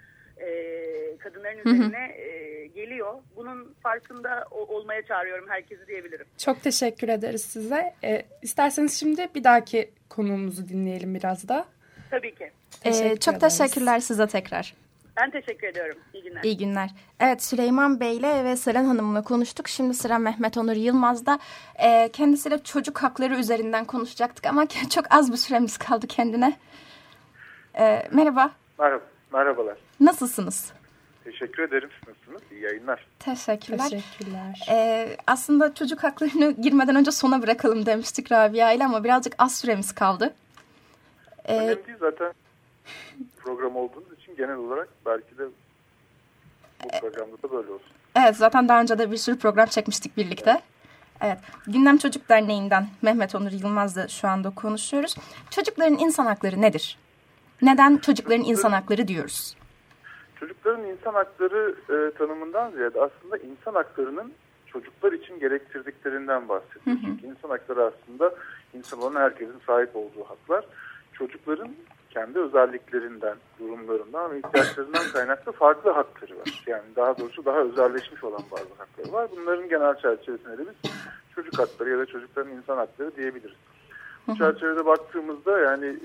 e, 0.43 1.17
kadınların 1.17 1.59
üzerine 1.59 2.15
e, 2.17 2.65
geliyor. 2.67 3.13
Bunun 3.35 3.75
farkında 3.83 4.45
o, 4.51 4.57
olmaya 4.57 5.01
çağırıyorum 5.01 5.49
herkesi 5.49 5.87
diyebilirim. 5.87 6.25
Çok 6.37 6.63
teşekkür 6.63 7.09
ederiz 7.09 7.41
size. 7.41 7.93
E, 8.03 8.25
isterseniz 8.41 8.99
şimdi 8.99 9.27
bir 9.35 9.43
dahaki 9.43 9.89
konuğumuzu 10.09 10.69
dinleyelim 10.69 11.15
biraz 11.15 11.47
da. 11.47 11.65
Tabii 12.09 12.35
ki. 12.35 12.51
Teşekkür 12.81 13.09
ee, 13.09 13.19
çok 13.19 13.35
ederiz. 13.35 13.57
teşekkürler 13.57 13.99
size 13.99 14.27
tekrar. 14.27 14.73
Ben 15.17 15.29
teşekkür 15.29 15.67
ediyorum. 15.67 15.97
İyi 16.13 16.23
günler. 16.23 16.43
İyi 16.43 16.57
günler. 16.57 16.89
Evet 17.19 17.43
Süleyman 17.43 17.99
Bey 17.99 18.17
ile 18.17 18.43
ve 18.45 18.55
Seren 18.55 18.85
Hanım'la 18.85 19.21
konuştuk. 19.21 19.67
Şimdi 19.67 19.93
sıra 19.93 20.17
Mehmet 20.17 20.57
Onur 20.57 20.75
Yılmaz'da. 20.75 21.39
E, 21.75 22.09
kendisiyle 22.13 22.63
çocuk 22.63 23.03
hakları 23.03 23.35
üzerinden 23.35 23.85
konuşacaktık 23.85 24.45
ama 24.45 24.65
çok 24.89 25.05
az 25.09 25.31
bir 25.31 25.37
süremiz 25.37 25.77
kaldı 25.77 26.07
kendine. 26.07 26.57
E, 27.79 28.07
merhaba. 28.11 28.51
Merhaba. 28.79 29.12
Merhabalar. 29.33 29.77
Nasılsınız? 29.99 30.73
Teşekkür 31.23 31.63
ederim. 31.63 31.89
Nasılsınız? 32.07 32.41
İyi 32.51 32.61
yayınlar. 32.61 33.07
Teşekkürler. 33.19 33.89
Teşekkürler. 33.89 34.67
Ee, 34.69 35.17
aslında 35.27 35.73
çocuk 35.73 36.03
haklarını 36.03 36.51
girmeden 36.61 36.95
önce 36.95 37.11
sona 37.11 37.41
bırakalım 37.41 37.85
demiştik 37.85 38.31
Rabia 38.31 38.71
ile 38.71 38.85
ama 38.85 39.03
birazcık 39.03 39.33
az 39.37 39.55
süremiz 39.55 39.91
kaldı. 39.91 40.33
Ee, 41.45 41.57
Önemli 41.57 41.87
değil 41.87 41.97
zaten 41.99 42.33
program 43.37 43.75
olduğunuz 43.75 44.19
için 44.21 44.35
genel 44.35 44.55
olarak 44.55 44.89
belki 45.05 45.37
de 45.37 45.43
bu 46.83 46.87
programda 47.01 47.37
da 47.43 47.51
böyle 47.51 47.71
olsun. 47.71 47.87
Evet 48.15 48.35
zaten 48.35 48.69
daha 48.69 48.81
önce 48.81 48.97
de 48.97 49.11
bir 49.11 49.17
sürü 49.17 49.37
program 49.39 49.65
çekmiştik 49.65 50.17
birlikte. 50.17 50.51
Evet. 50.51 50.63
Evet, 51.21 51.37
Gündem 51.67 51.97
Çocuk 51.97 52.29
Derneği'nden 52.29 52.87
Mehmet 53.01 53.35
Onur 53.35 53.51
Yılmaz'la 53.51 54.07
şu 54.07 54.27
anda 54.27 54.49
konuşuyoruz. 54.49 55.15
Çocukların 55.49 55.97
insan 55.97 56.25
hakları 56.25 56.61
nedir? 56.61 56.97
Neden 57.63 57.97
çocukların 57.97 58.43
insan 58.43 58.71
hakları 58.71 59.07
diyoruz? 59.07 59.57
Çocukların 60.39 60.83
insan 60.85 61.13
hakları 61.13 61.75
e, 61.89 62.17
tanımından 62.17 62.71
ziyade 62.71 63.01
aslında 63.01 63.37
insan 63.37 63.73
haklarının 63.73 64.33
çocuklar 64.67 65.11
için 65.11 65.39
gerektirdiklerinden 65.39 66.49
bahsediyoruz. 66.49 67.01
Çünkü 67.05 67.27
insan 67.27 67.49
hakları 67.49 67.83
aslında 67.83 68.35
insan 68.73 69.01
olan 69.01 69.21
herkesin 69.21 69.61
sahip 69.67 69.95
olduğu 69.95 70.23
haklar. 70.23 70.65
Çocukların 71.13 71.69
kendi 72.09 72.39
özelliklerinden, 72.39 73.35
durumlarından 73.59 74.31
ve 74.31 74.37
ihtiyaçlarından 74.39 75.11
kaynaklı 75.13 75.51
farklı 75.51 75.91
hakları 75.91 76.39
var. 76.39 76.63
Yani 76.67 76.83
daha 76.95 77.17
doğrusu 77.17 77.45
daha 77.45 77.59
özelleşmiş 77.59 78.23
olan 78.23 78.41
bazı 78.51 78.73
hakları 78.77 79.13
var. 79.13 79.27
Bunların 79.31 79.69
genel 79.69 79.95
çerçevesinde 79.95 80.57
de 80.57 80.61
biz 80.61 80.91
çocuk 81.35 81.59
hakları 81.59 81.89
ya 81.89 81.97
da 81.97 82.05
çocukların 82.05 82.51
insan 82.51 82.77
hakları 82.77 83.15
diyebiliriz. 83.15 83.57
Bu 84.27 84.35
çerçevede 84.35 84.85
baktığımızda 84.85 85.59
yani 85.59 85.97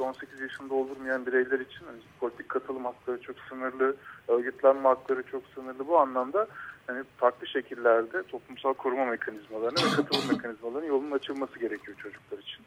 18 0.00 0.40
e, 0.40 0.42
yaşında 0.42 0.70
doldurmayan 0.70 1.26
bireyler 1.26 1.60
için 1.60 1.86
hani 1.86 1.98
politik 2.20 2.48
katılım 2.48 2.84
hakları 2.84 3.20
çok 3.20 3.36
sınırlı, 3.48 3.96
örgütlenme 4.28 4.88
hakları 4.88 5.22
çok 5.22 5.42
sınırlı. 5.54 5.88
Bu 5.88 5.98
anlamda 5.98 6.46
yani 6.88 7.04
farklı 7.16 7.46
şekillerde 7.46 8.22
toplumsal 8.22 8.74
koruma 8.74 9.04
mekanizmalarını 9.04 9.78
ve 9.78 9.96
katılım 9.96 10.28
mekanizmalarının 10.32 10.88
yolunun 10.88 11.10
açılması 11.10 11.58
gerekiyor 11.58 11.96
çocuklar 12.02 12.38
için. 12.38 12.64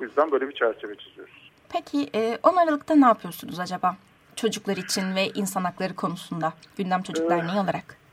Bu 0.00 0.04
yüzden 0.04 0.30
böyle 0.32 0.48
bir 0.48 0.54
çerçeve 0.54 0.94
çiziyoruz. 0.94 1.52
Peki 1.68 2.10
10 2.42 2.56
e, 2.56 2.60
Aralık'ta 2.60 2.94
ne 2.94 3.06
yapıyorsunuz 3.06 3.60
acaba? 3.60 3.96
Çocuklar 4.36 4.76
için 4.76 5.14
ve 5.14 5.28
insan 5.28 5.64
hakları 5.64 5.94
konusunda 5.94 6.52
Gündem 6.76 7.02
Çocuk 7.02 7.26
ee, 7.26 7.30
Derneği 7.30 7.60
olarak. 7.60 8.03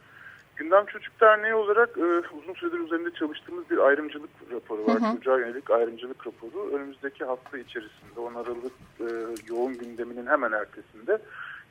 Gündem 0.61 0.85
Çocuk 0.85 1.21
Derneği 1.21 1.53
olarak 1.53 1.89
e, 1.97 2.01
uzun 2.37 2.53
süredir 2.53 2.79
üzerinde 2.79 3.11
çalıştığımız 3.11 3.69
bir 3.69 3.77
ayrımcılık 3.77 4.29
raporu 4.51 4.87
var. 4.87 5.01
Hı 5.01 5.05
hı. 5.05 5.15
Çocuğa 5.15 5.39
yönelik 5.39 5.71
ayrımcılık 5.71 6.27
raporu. 6.27 6.71
Önümüzdeki 6.75 7.25
hafta 7.25 7.57
içerisinde 7.57 8.19
10 8.19 8.33
Aralık 8.33 8.73
e, 8.99 9.05
yoğun 9.47 9.73
gündeminin 9.73 10.27
hemen 10.27 10.51
ertesinde 10.51 11.17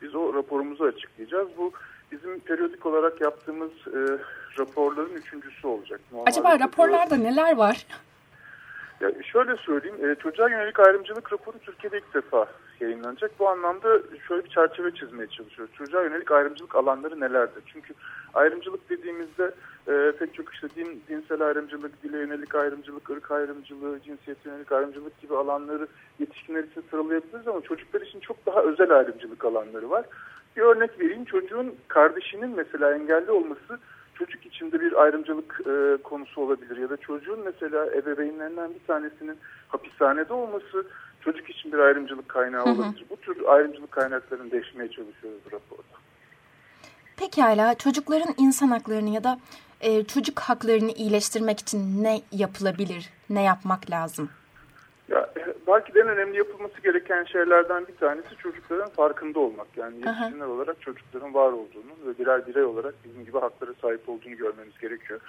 biz 0.03 0.15
o 0.15 0.35
raporumuzu 0.35 0.85
açıklayacağız. 0.85 1.49
Bu 1.59 1.73
bizim 2.13 2.41
periyodik 2.41 2.87
olarak 2.87 3.21
yaptığımız 3.21 3.71
e, 3.71 4.19
raporların 4.59 5.15
üçüncüsü 5.15 5.67
olacak. 5.67 6.01
Normalde 6.13 6.31
Acaba 6.31 6.59
raporlarda 6.59 7.17
neler 7.17 7.57
var? 7.57 7.87
Ya 9.01 9.11
şöyle 9.33 9.57
söyleyeyim, 9.57 10.11
e, 10.11 10.15
çocuğa 10.15 10.49
yönelik 10.49 10.81
ayrımcılık 10.81 11.33
raporu 11.33 11.59
Türkiye'de 11.59 11.99
ilk 11.99 12.15
defa 12.15 12.47
yayınlanacak. 12.81 13.31
Bu 13.39 13.49
anlamda 13.49 13.99
şöyle 14.29 14.45
bir 14.45 14.51
çerçeve 14.51 14.91
çizmeye 14.95 15.27
çalışıyoruz. 15.27 15.75
Çocuğa 15.75 16.03
yönelik 16.03 16.33
ayrımcılık 16.33 16.75
alanları 16.75 17.21
nelerdir? 17.21 17.63
Çünkü 17.67 17.95
ayrımcılık 18.35 18.91
dediğimizde 18.91 19.55
e, 19.89 20.13
pek 20.19 20.35
çok 20.35 20.55
işte 20.55 20.69
din, 20.77 21.03
dinsel 21.09 21.47
ayrımcılık, 21.47 22.03
dile 22.03 22.19
yönelik 22.19 22.55
ayrımcılık, 22.55 23.11
ırk 23.11 23.31
ayrımcılığı, 23.31 24.01
cinsiyet 24.01 24.47
yönelik 24.47 24.73
ayrımcılık 24.73 25.21
gibi 25.21 25.37
alanları 25.37 25.87
yetişkinler 26.19 26.65
için 26.65 26.85
sıralayabiliriz 26.91 27.49
ama 27.49 27.61
çocuklar 27.61 28.01
için 28.01 28.21
çok 28.21 28.47
daha 28.47 28.63
özel 28.63 28.91
ayrımcılık 28.91 29.45
alanları 29.45 29.91
var. 29.91 30.05
Bir 30.57 30.63
örnek 30.63 31.01
vereyim. 31.01 31.25
Çocuğun 31.25 31.75
kardeşinin 31.89 32.51
mesela 32.57 32.95
engelli 32.95 33.31
olması 33.31 33.79
çocuk 34.21 34.47
içinde 34.47 34.81
bir 34.81 35.03
ayrımcılık 35.03 35.61
e, 35.67 36.03
konusu 36.03 36.41
olabilir 36.41 36.77
ya 36.77 36.91
da 36.91 36.97
çocuğun 36.97 37.41
mesela 37.45 37.87
ebeveynlerinden 37.87 38.71
bir 38.75 38.87
tanesinin 38.87 39.39
hapishanede 39.69 40.33
olması 40.33 40.87
çocuk 41.21 41.51
için 41.51 41.73
bir 41.73 41.79
ayrımcılık 41.79 42.29
kaynağı 42.29 42.67
hı 42.67 42.71
hı. 42.71 42.75
olabilir. 42.75 43.05
Bu 43.11 43.17
tür 43.17 43.45
ayrımcılık 43.47 43.91
kaynaklarını 43.91 44.51
değişmeye 44.51 44.91
çalışıyoruz 44.91 45.43
raporda. 45.53 46.01
Pekala 47.17 47.75
çocukların 47.75 48.35
insan 48.39 48.69
haklarını 48.69 49.11
ya 49.11 49.25
da 49.25 49.39
e, 49.81 50.05
çocuk 50.05 50.39
haklarını 50.39 50.93
iyileştirmek 50.93 51.61
için 51.61 52.05
ne 52.05 52.21
yapılabilir, 52.33 53.11
ne 53.31 53.43
yapmak 53.43 53.91
lazım? 53.91 54.31
Ya, 55.09 55.31
belki 55.67 55.95
de 55.95 56.01
en 56.01 56.09
önemli 56.09 56.39
yapılması 56.39 56.81
gereken 56.83 57.25
şeylerden 57.25 57.87
bir 57.87 57.97
tanesi 57.97 58.37
çocukların 58.37 58.91
farkında 58.91 59.41
olmak. 59.41 59.67
Yani 59.77 59.97
yetişkinler 59.97 60.47
olarak 60.47 60.81
çocukların 60.81 61.35
var 61.35 61.53
olduğunu 61.53 61.93
ve 62.07 62.19
birer 62.19 62.47
birey 62.47 62.65
olarak 62.65 62.95
bizim 63.05 63.25
gibi 63.25 63.39
haklara 63.39 63.75
sahip 63.83 64.09
olduğunu 64.09 64.37
görmemiz 64.37 64.79
gerekiyor. 64.79 65.21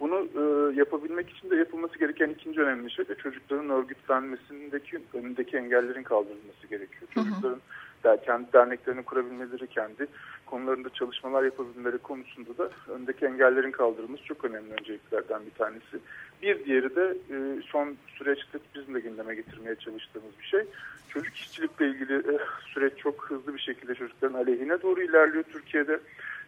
Bunu 0.00 0.28
e, 0.36 0.74
yapabilmek 0.76 1.30
için 1.30 1.50
de 1.50 1.56
yapılması 1.56 1.98
gereken 1.98 2.28
ikinci 2.28 2.60
önemli 2.60 2.90
şey 2.90 3.08
de 3.08 3.14
çocukların 3.14 3.70
örgütlenmesindeki 3.70 4.98
önündeki 5.14 5.56
engellerin 5.56 6.02
kaldırılması 6.02 6.66
gerekiyor. 6.70 7.02
Hı 7.14 7.20
hı. 7.20 7.24
Çocukların 7.24 7.60
der, 8.04 8.24
kendi 8.24 8.52
derneklerini 8.52 9.02
kurabilmeleri, 9.02 9.66
kendi 9.66 10.06
konularında 10.46 10.88
çalışmalar 10.88 11.44
yapabilmeleri 11.44 11.98
konusunda 11.98 12.58
da 12.58 12.70
öndeki 12.88 13.26
engellerin 13.26 13.70
kaldırılması 13.70 14.24
çok 14.24 14.44
önemli 14.44 14.72
önceliklerden 14.72 15.46
bir 15.46 15.50
tanesi. 15.50 15.98
Bir 16.42 16.64
diğeri 16.64 16.96
de 16.96 17.16
e, 17.30 17.62
son 17.62 17.96
süreçte 18.18 18.58
bizim 18.74 18.94
de 18.94 19.00
gündeme 19.00 19.34
getirmeye 19.34 19.74
çalıştığımız 19.74 20.32
bir 20.40 20.46
şey. 20.46 20.64
Çocuk 21.08 21.36
işçilikle 21.36 21.88
ilgili 21.88 22.14
e, 22.14 22.38
süreç 22.74 22.92
çok 22.96 23.30
hızlı 23.30 23.54
bir 23.54 23.60
şekilde 23.60 23.94
çocukların 23.94 24.38
aleyhine 24.38 24.82
doğru 24.82 25.02
ilerliyor 25.02 25.44
Türkiye'de. 25.44 26.00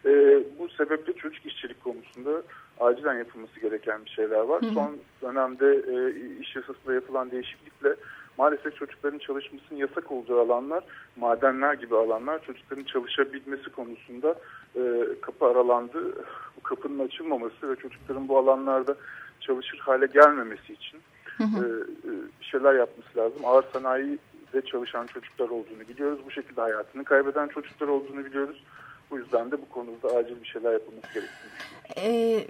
E, 0.05 0.43
bu 0.59 0.69
sebeple 0.69 1.13
çocuk 1.13 1.45
işçilik 1.45 1.83
konusunda 1.83 2.41
acilen 2.81 3.17
yapılması 3.17 3.59
gereken 3.59 4.05
bir 4.05 4.09
şeyler 4.09 4.39
var. 4.39 4.61
Hı 4.61 4.65
hı. 4.65 4.71
Son 4.73 4.97
dönemde 5.21 5.65
e, 5.67 5.95
iş 6.39 6.55
yasasında 6.55 6.93
yapılan 6.93 7.31
değişiklikle 7.31 7.95
maalesef 8.37 8.75
çocukların 8.75 9.19
çalışmasının 9.19 9.79
yasak 9.79 10.11
olduğu 10.11 10.39
alanlar, 10.39 10.83
madenler 11.15 11.73
gibi 11.73 11.95
alanlar 11.95 12.43
çocukların 12.43 12.83
çalışabilmesi 12.83 13.69
konusunda 13.69 14.35
e, 14.75 14.81
kapı 15.21 15.45
aralandı. 15.45 16.13
Bu 16.57 16.63
kapının 16.63 17.07
açılmaması 17.07 17.69
ve 17.69 17.75
çocukların 17.75 18.27
bu 18.27 18.37
alanlarda 18.37 18.95
çalışır 19.39 19.79
hale 19.79 20.05
gelmemesi 20.05 20.73
için 20.73 20.99
hı 21.37 21.43
hı. 21.43 21.65
E, 21.65 22.09
e 22.09 22.13
şeyler 22.41 22.73
yapması 22.73 23.17
lazım. 23.17 23.39
Ağır 23.45 23.65
sanayide 23.73 24.61
çalışan 24.65 25.05
çocuklar 25.05 25.49
olduğunu 25.49 25.87
biliyoruz. 25.89 26.19
Bu 26.25 26.31
şekilde 26.31 26.61
hayatını 26.61 27.03
kaybeden 27.03 27.47
çocuklar 27.47 27.87
olduğunu 27.87 28.25
biliyoruz. 28.25 28.63
Bu 29.11 29.17
yüzden 29.17 29.51
de 29.51 29.61
bu 29.61 29.69
konuda 29.69 30.17
acil 30.17 30.41
bir 30.41 30.47
şeyler 30.47 30.73
yapılması 30.73 31.07
gerektiğini 31.13 31.51
ee, 31.97 32.47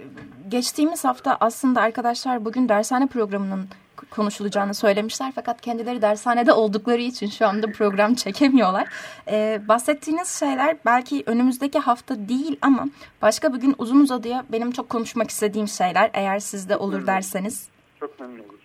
geçtiğimiz 0.49 1.03
hafta 1.05 1.37
aslında 1.39 1.81
arkadaşlar 1.81 2.45
bugün 2.45 2.69
dershane 2.69 3.07
programının 3.07 3.67
konuşulacağını 4.09 4.73
söylemişler. 4.73 5.31
Fakat 5.35 5.61
kendileri 5.61 6.01
dershanede 6.01 6.53
oldukları 6.53 7.01
için 7.01 7.27
şu 7.27 7.47
anda 7.47 7.71
program 7.71 8.13
çekemiyorlar. 8.23 8.87
Ee, 9.27 9.61
bahsettiğiniz 9.67 10.39
şeyler 10.39 10.77
belki 10.85 11.23
önümüzdeki 11.25 11.79
hafta 11.79 12.29
değil 12.29 12.57
ama 12.61 12.87
başka 13.21 13.53
bir 13.53 13.59
gün 13.59 13.75
uzun 13.77 13.99
uzadıya 13.99 14.45
benim 14.51 14.71
çok 14.71 14.89
konuşmak 14.89 15.29
istediğim 15.29 15.67
şeyler. 15.67 16.09
Eğer 16.13 16.39
sizde 16.39 16.77
olur 16.77 17.07
derseniz. 17.07 17.67
Çok 17.99 18.19
memnun 18.19 18.39
oluruz. 18.39 18.61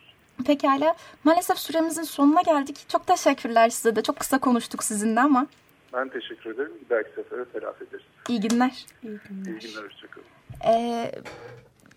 Pekala. 0.47 0.95
Maalesef 1.25 1.59
süremizin 1.59 2.03
sonuna 2.03 2.43
geldik. 2.43 2.85
Çok 2.89 3.07
teşekkürler 3.07 3.69
size 3.69 3.97
de. 3.97 4.03
Çok 4.03 4.17
kısa 4.17 4.39
konuştuk 4.39 4.85
sizinle 4.85 5.21
ama. 5.21 5.47
Ben 5.97 6.09
teşekkür 6.09 6.55
ederim. 6.55 6.73
Bir 6.85 6.91
dahaki 6.91 7.09
sefere 7.09 7.45
telafi 7.45 7.85
ederiz. 7.85 8.05
İyi 8.29 8.41
günler. 8.41 8.87
İyi 9.03 9.19
günler. 9.29 9.51
İyi 9.53 9.59
günler. 9.59 9.85
Hoşçakalın. 9.85 10.27
Ee, 10.67 11.13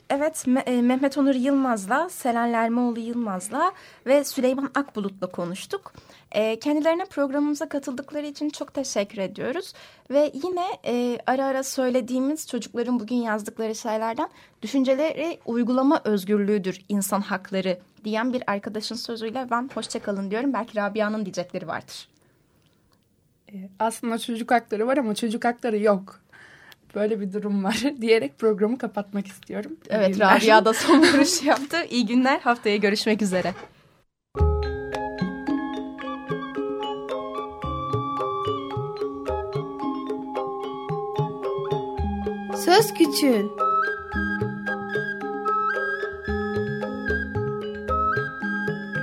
evet 0.09 0.45
e, 0.65 0.81
Mehmet 0.81 1.17
Onur 1.17 1.35
Yılmaz'la, 1.35 2.09
Selen 2.09 2.53
Lermoğlu 2.53 2.99
Yılmaz'la 2.99 3.73
ve 4.05 4.23
Süleyman 4.23 4.71
Akbulut'la 4.75 5.27
konuştuk. 5.27 5.93
Ee, 6.31 6.59
kendilerine 6.59 7.05
programımıza 7.05 7.69
katıldıkları 7.69 8.25
için 8.25 8.49
çok 8.49 8.73
teşekkür 8.73 9.17
ediyoruz. 9.17 9.73
Ve 10.09 10.31
yine 10.33 10.65
e, 10.85 11.19
ara 11.27 11.45
ara 11.45 11.63
söylediğimiz 11.63 12.47
çocukların 12.47 12.99
bugün 12.99 13.15
yazdıkları 13.15 13.75
şeylerden 13.75 14.29
düşünceleri 14.61 15.39
uygulama 15.45 16.01
özgürlüğüdür 16.05 16.81
insan 16.89 17.21
hakları 17.21 17.79
diyen 18.03 18.33
bir 18.33 18.43
arkadaşın 18.47 18.95
sözüyle 18.95 19.47
ben 19.51 19.69
hoşçakalın 19.73 20.31
diyorum. 20.31 20.53
Belki 20.53 20.77
Rabia'nın 20.77 21.25
diyecekleri 21.25 21.67
vardır. 21.67 22.07
Ee, 23.53 23.69
aslında 23.79 24.17
çocuk 24.17 24.51
hakları 24.51 24.87
var 24.87 24.97
ama 24.97 25.15
çocuk 25.15 25.45
hakları 25.45 25.77
yok 25.79 26.21
böyle 26.95 27.21
bir 27.21 27.33
durum 27.33 27.63
var 27.63 27.83
diyerek 28.01 28.39
programı 28.39 28.77
kapatmak 28.77 29.27
istiyorum. 29.27 29.71
Evet 29.89 30.19
Rabia 30.19 30.65
da 30.65 30.73
son 30.73 30.99
vuruş 31.13 31.43
yaptı. 31.43 31.77
İyi 31.89 32.05
günler 32.05 32.39
haftaya 32.39 32.75
görüşmek 32.75 33.21
üzere. 33.21 33.53
Söz 42.65 42.93
Küçüğün 42.93 43.51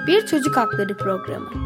Bir 0.07 0.27
Çocuk 0.27 0.57
Hakları 0.57 0.97
Programı 0.97 1.66